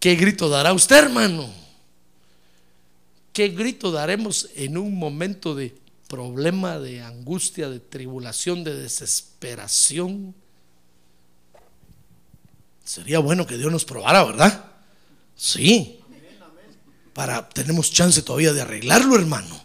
¿Qué 0.00 0.16
grito 0.16 0.48
dará 0.48 0.72
usted, 0.72 0.96
hermano? 0.96 1.48
¿Qué 3.32 3.48
grito 3.48 3.92
daremos 3.92 4.48
en 4.56 4.76
un 4.76 4.96
momento 4.96 5.54
de 5.54 5.78
problema, 6.08 6.80
de 6.80 7.02
angustia, 7.02 7.68
de 7.68 7.78
tribulación, 7.78 8.64
de 8.64 8.74
desesperación? 8.74 10.34
Sería 12.82 13.20
bueno 13.20 13.46
que 13.46 13.56
Dios 13.56 13.70
nos 13.70 13.84
probara, 13.84 14.24
¿verdad? 14.24 14.69
Sí. 15.40 15.98
Para 17.14 17.48
tenemos 17.48 17.90
chance 17.90 18.20
todavía 18.20 18.52
de 18.52 18.60
arreglarlo, 18.60 19.16
hermano. 19.16 19.58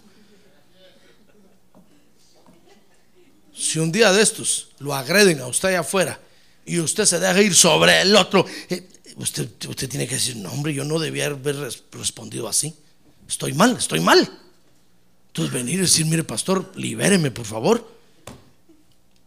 Si 3.53 3.79
un 3.79 3.91
día 3.91 4.13
de 4.13 4.21
estos 4.21 4.69
lo 4.79 4.95
agreden 4.95 5.41
a 5.41 5.47
usted 5.47 5.69
allá 5.69 5.81
afuera 5.81 6.17
y 6.65 6.79
usted 6.79 7.03
se 7.03 7.19
deja 7.19 7.41
ir 7.41 7.53
sobre 7.53 8.01
el 8.01 8.15
otro, 8.15 8.45
eh, 8.69 8.87
usted, 9.17 9.49
usted 9.67 9.89
tiene 9.89 10.07
que 10.07 10.15
decir, 10.15 10.37
no 10.37 10.49
hombre, 10.49 10.73
yo 10.73 10.85
no 10.85 10.97
debía 10.97 11.25
haber 11.25 11.57
respondido 11.91 12.47
así. 12.47 12.73
Estoy 13.27 13.51
mal, 13.51 13.75
estoy 13.77 13.99
mal. 13.99 14.19
Entonces 15.27 15.53
venir 15.53 15.75
y 15.75 15.81
decir, 15.81 16.05
mire 16.05 16.23
pastor, 16.23 16.71
libéreme 16.75 17.31
por 17.31 17.45
favor. 17.45 17.95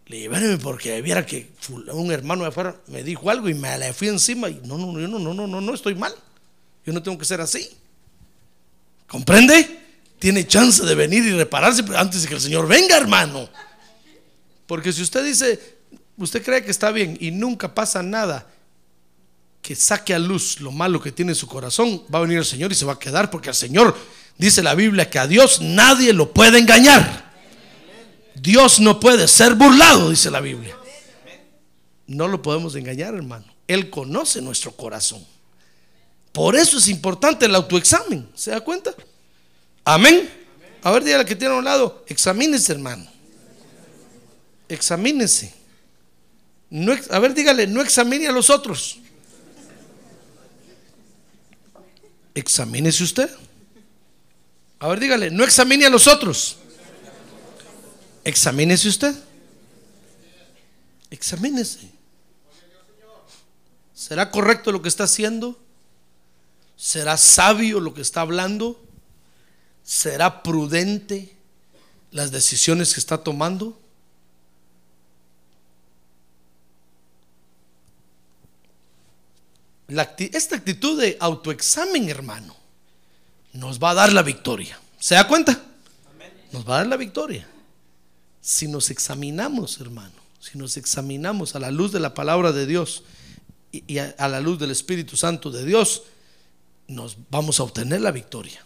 Libéreme 0.07 0.57
porque 0.57 1.03
viera 1.03 1.27
que 1.27 1.53
un 1.93 2.11
hermano 2.11 2.45
de 2.45 2.49
afuera 2.49 2.81
me 2.87 3.03
dijo 3.03 3.29
algo 3.29 3.51
y 3.51 3.55
me 3.55 3.77
le 3.77 3.93
fui 3.93 4.09
encima 4.09 4.49
y 4.49 4.63
no, 4.65 4.79
no, 4.79 4.93
no, 4.93 5.19
no, 5.19 5.35
no, 5.35 5.47
no, 5.47 5.61
no, 5.61 5.75
estoy 5.75 5.95
mal. 5.95 6.15
Yo 6.89 6.95
no 6.95 7.03
tengo 7.03 7.19
que 7.19 7.27
ser 7.27 7.39
así. 7.43 7.69
¿Comprende? 9.07 9.79
Tiene 10.19 10.47
chance 10.47 10.83
de 10.87 10.95
venir 10.95 11.23
y 11.23 11.33
repararse 11.33 11.85
antes 11.95 12.23
de 12.23 12.29
que 12.29 12.35
el 12.37 12.41
Señor 12.41 12.67
venga, 12.67 12.97
hermano. 12.97 13.47
Porque 14.67 14.91
si 14.91 15.03
usted 15.03 15.23
dice, 15.23 15.61
usted 16.17 16.43
cree 16.43 16.65
que 16.65 16.71
está 16.71 16.91
bien 16.91 17.19
y 17.21 17.31
nunca 17.31 17.75
pasa 17.75 18.03
nada 18.03 18.51
que 19.61 19.77
saque 19.77 20.15
a 20.15 20.19
luz 20.19 20.63
lo 20.63 20.73
malo 20.73 20.99
que 20.99 21.13
tiene 21.13 21.33
en 21.33 21.37
su 21.37 21.47
corazón, 21.47 22.05
va 22.13 22.21
a 22.21 22.23
venir 22.23 22.39
el 22.39 22.47
Señor 22.47 22.73
y 22.73 22.75
se 22.75 22.87
va 22.87 22.95
a 22.95 22.99
quedar 22.99 23.31
porque 23.31 23.51
el 23.51 23.55
Señor 23.55 23.95
dice 24.39 24.63
la 24.63 24.75
Biblia 24.75 25.11
que 25.11 25.19
a 25.19 25.27
Dios 25.27 25.61
nadie 25.61 26.15
lo 26.15 26.33
puede 26.33 26.59
engañar. 26.59 27.35
Dios 28.35 28.81
no 28.81 28.99
puede 28.99 29.29
ser 29.29 29.57
burlado, 29.57 30.09
dice 30.09 30.31
la 30.31 30.41
Biblia. 30.41 30.75
No 32.07 32.29
lo 32.29 32.41
podemos 32.41 32.75
engañar, 32.77 33.15
hermano. 33.15 33.45
Él 33.67 33.91
conoce 33.91 34.41
nuestro 34.41 34.73
corazón. 34.73 35.23
Por 36.39 36.55
eso 36.55 36.79
es 36.79 36.87
importante 36.87 37.47
el 37.47 37.55
autoexamen. 37.57 38.31
¿Se 38.33 38.53
da 38.53 38.61
cuenta? 38.61 38.95
Amén. 39.85 40.31
A 40.85 40.93
ver, 40.93 41.03
dígale 41.03 41.25
que 41.25 41.35
tiene 41.35 41.53
a 41.53 41.59
un 41.59 41.65
lado, 41.65 42.05
examínese, 42.07 42.71
hermano. 42.71 43.11
Examínese. 44.69 45.53
No, 46.71 46.95
a 47.11 47.19
ver, 47.19 47.35
dígale, 47.35 47.67
no 47.67 47.81
examine 47.81 48.29
a 48.29 48.31
los 48.31 48.51
otros. 48.51 49.01
Examínese 52.37 53.03
usted. 53.03 53.29
A 54.79 54.87
ver, 54.87 55.01
dígale, 55.01 55.33
no 55.33 55.43
examine 55.43 55.87
a 55.87 55.91
los 55.91 56.07
otros. 56.07 56.59
Examínese 58.23 58.87
usted. 58.87 59.13
Examínese. 61.11 61.91
¿Será 63.93 64.31
correcto 64.31 64.71
lo 64.71 64.81
que 64.81 64.89
está 64.89 65.03
haciendo? 65.03 65.59
¿Será 66.79 67.17
sabio 67.17 67.81
lo 67.81 67.93
que 67.93 68.03
está 68.03 68.21
hablando? 68.21 68.81
¿Será 69.83 70.45
prudente 70.45 71.37
las 72.13 72.31
decisiones 72.31 72.95
que 72.95 73.01
está 73.01 73.19
tomando? 73.19 73.79
esta 79.89 80.57
actitud 80.57 81.01
de 81.01 81.17
autoexamen, 81.19 82.11
hermano, 82.11 82.55
nos 83.55 83.83
va 83.83 83.91
a 83.91 83.95
dar 83.95 84.13
la 84.13 84.23
victoria. 84.23 84.79
¿Se 85.01 85.15
da 85.15 85.27
cuenta? 85.27 85.61
Nos 86.53 86.69
va 86.69 86.75
a 86.75 86.79
dar 86.79 86.87
la 86.87 86.97
victoria. 86.97 87.49
Si 88.41 88.69
nos 88.69 88.91
examinamos, 88.91 89.81
hermano, 89.81 90.15
si 90.39 90.59
nos 90.59 90.77
examinamos 90.77 91.57
a 91.57 91.59
la 91.59 91.71
luz 91.71 91.91
de 91.91 92.01
la 92.01 92.15
palabra 92.15 92.53
de 92.53 92.67
Dios 92.67 93.03
y, 93.73 93.99
a, 93.99 94.29
la 94.29 94.41
luz 94.41 94.59
del 94.59 94.71
Espíritu 94.71 95.17
Santo 95.17 95.51
de 95.51 95.65
Dios, 95.65 96.03
nos 96.89 97.17
vamos 97.31 97.61
a 97.61 97.63
obtener 97.63 98.01
la 98.01 98.11
victoria. 98.11 98.65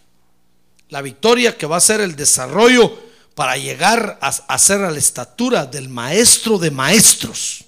La 0.88 1.02
victoria 1.02 1.56
que 1.58 1.66
va 1.66 1.76
a 1.76 1.80
ser 1.80 2.00
el 2.00 2.16
desarrollo 2.16 2.98
para 3.34 3.56
llegar 3.56 4.18
a, 4.20 4.28
a 4.28 4.58
ser 4.58 4.82
a 4.82 4.90
la 4.90 4.98
estatura 4.98 5.66
del 5.66 5.88
maestro 5.88 6.58
de 6.58 6.70
maestros, 6.70 7.64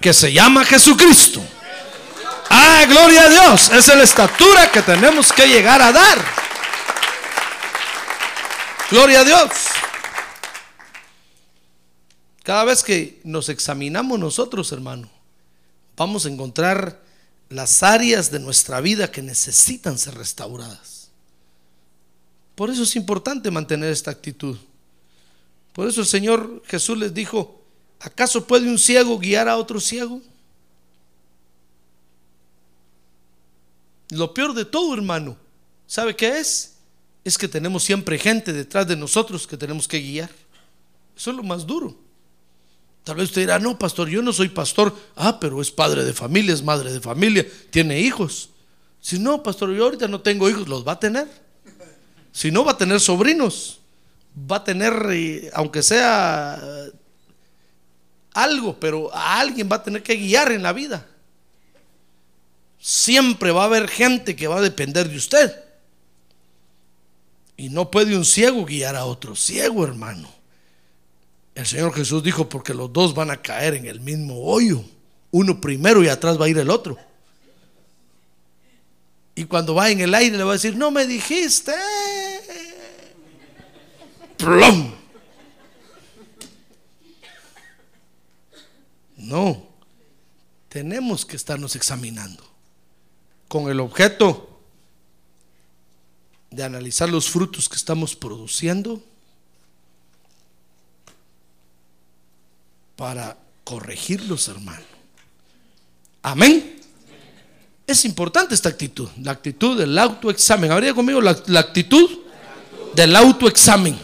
que 0.00 0.12
se 0.12 0.32
llama 0.32 0.64
Jesucristo. 0.64 1.42
Ah, 2.50 2.84
gloria 2.88 3.24
a 3.24 3.28
Dios. 3.28 3.70
Esa 3.70 3.92
es 3.92 3.98
la 3.98 4.04
estatura 4.04 4.70
que 4.70 4.82
tenemos 4.82 5.32
que 5.32 5.46
llegar 5.46 5.82
a 5.82 5.92
dar. 5.92 6.18
Gloria 8.90 9.20
a 9.20 9.24
Dios. 9.24 9.50
Cada 12.42 12.64
vez 12.64 12.82
que 12.82 13.20
nos 13.24 13.48
examinamos 13.48 14.18
nosotros, 14.18 14.70
hermano, 14.72 15.10
vamos 15.96 16.26
a 16.26 16.28
encontrar 16.28 17.00
las 17.54 17.82
áreas 17.82 18.30
de 18.30 18.40
nuestra 18.40 18.80
vida 18.80 19.10
que 19.10 19.22
necesitan 19.22 19.98
ser 19.98 20.14
restauradas. 20.14 21.10
Por 22.54 22.70
eso 22.70 22.82
es 22.82 22.96
importante 22.96 23.50
mantener 23.50 23.90
esta 23.90 24.10
actitud. 24.10 24.56
Por 25.72 25.88
eso 25.88 26.00
el 26.00 26.06
Señor 26.06 26.62
Jesús 26.66 26.96
les 26.98 27.12
dijo, 27.12 27.62
¿acaso 28.00 28.46
puede 28.46 28.68
un 28.68 28.78
ciego 28.78 29.18
guiar 29.18 29.48
a 29.48 29.56
otro 29.56 29.80
ciego? 29.80 30.20
Lo 34.10 34.32
peor 34.32 34.54
de 34.54 34.64
todo, 34.64 34.94
hermano, 34.94 35.36
¿sabe 35.86 36.14
qué 36.14 36.38
es? 36.38 36.76
Es 37.24 37.36
que 37.36 37.48
tenemos 37.48 37.82
siempre 37.82 38.18
gente 38.18 38.52
detrás 38.52 38.86
de 38.86 38.96
nosotros 38.96 39.46
que 39.46 39.56
tenemos 39.56 39.88
que 39.88 39.98
guiar. 39.98 40.30
Eso 41.16 41.30
es 41.30 41.36
lo 41.36 41.42
más 41.42 41.66
duro. 41.66 42.03
Tal 43.04 43.16
vez 43.16 43.26
usted 43.26 43.42
dirá, 43.42 43.58
no, 43.58 43.78
pastor, 43.78 44.08
yo 44.08 44.22
no 44.22 44.32
soy 44.32 44.48
pastor. 44.48 44.94
Ah, 45.14 45.38
pero 45.38 45.60
es 45.60 45.70
padre 45.70 46.04
de 46.04 46.12
familia, 46.12 46.54
es 46.54 46.62
madre 46.62 46.92
de 46.92 47.00
familia, 47.00 47.46
tiene 47.70 48.00
hijos. 48.00 48.50
Si 49.00 49.18
no, 49.18 49.42
pastor, 49.42 49.72
yo 49.74 49.84
ahorita 49.84 50.08
no 50.08 50.20
tengo 50.20 50.48
hijos, 50.48 50.66
los 50.66 50.86
va 50.86 50.92
a 50.92 51.00
tener. 51.00 51.28
Si 52.32 52.50
no, 52.50 52.64
va 52.64 52.72
a 52.72 52.78
tener 52.78 52.98
sobrinos. 53.00 53.80
Va 54.50 54.56
a 54.56 54.64
tener, 54.64 54.94
eh, 55.12 55.50
aunque 55.52 55.82
sea 55.82 56.58
eh, 56.60 56.92
algo, 58.32 58.80
pero 58.80 59.14
a 59.14 59.38
alguien 59.38 59.68
va 59.70 59.76
a 59.76 59.82
tener 59.82 60.02
que 60.02 60.16
guiar 60.16 60.50
en 60.50 60.62
la 60.62 60.72
vida 60.72 61.06
siempre 62.84 63.50
va 63.50 63.62
a 63.62 63.64
haber 63.64 63.88
gente 63.88 64.36
que 64.36 64.46
va 64.46 64.58
a 64.58 64.60
depender 64.60 65.08
de 65.08 65.16
usted. 65.16 65.64
Y 67.56 67.70
no 67.70 67.90
puede 67.90 68.14
un 68.14 68.26
ciego 68.26 68.66
guiar 68.66 68.94
a 68.94 69.06
otro 69.06 69.34
ciego, 69.34 69.84
hermano. 69.84 70.28
El 71.54 71.66
Señor 71.66 71.94
Jesús 71.94 72.22
dijo, 72.22 72.48
porque 72.48 72.74
los 72.74 72.92
dos 72.92 73.14
van 73.14 73.30
a 73.30 73.40
caer 73.40 73.74
en 73.74 73.86
el 73.86 74.00
mismo 74.00 74.42
hoyo. 74.44 74.84
Uno 75.30 75.60
primero 75.60 76.02
y 76.02 76.08
atrás 76.08 76.40
va 76.40 76.46
a 76.46 76.48
ir 76.48 76.58
el 76.58 76.70
otro. 76.70 76.96
Y 79.36 79.44
cuando 79.44 79.74
va 79.74 79.90
en 79.90 80.00
el 80.00 80.14
aire 80.14 80.36
le 80.36 80.44
va 80.44 80.50
a 80.50 80.54
decir, 80.54 80.76
no 80.76 80.90
me 80.90 81.06
dijiste. 81.06 81.72
¡Plum! 84.36 84.92
No, 89.16 89.66
tenemos 90.68 91.24
que 91.24 91.36
estarnos 91.36 91.76
examinando 91.76 92.44
con 93.48 93.70
el 93.70 93.80
objeto 93.80 94.60
de 96.50 96.62
analizar 96.62 97.08
los 97.08 97.30
frutos 97.30 97.68
que 97.68 97.76
estamos 97.76 98.14
produciendo 98.14 99.02
para 103.04 103.36
corregirlos, 103.64 104.48
hermano. 104.48 104.82
Amén. 106.22 106.80
Es 107.86 108.06
importante 108.06 108.54
esta 108.54 108.70
actitud, 108.70 109.10
la 109.20 109.32
actitud 109.32 109.78
del 109.78 109.98
autoexamen. 109.98 110.72
Habría 110.72 110.94
conmigo 110.94 111.20
la, 111.20 111.38
la 111.48 111.60
actitud 111.60 112.08
del 112.94 113.14
autoexamen. 113.14 113.94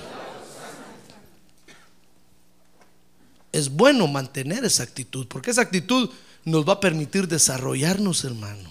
Es 3.50 3.70
bueno 3.70 4.06
mantener 4.06 4.66
esa 4.66 4.82
actitud, 4.82 5.26
porque 5.28 5.50
esa 5.50 5.62
actitud 5.62 6.10
nos 6.44 6.68
va 6.68 6.74
a 6.74 6.80
permitir 6.80 7.26
desarrollarnos, 7.26 8.22
hermano. 8.24 8.70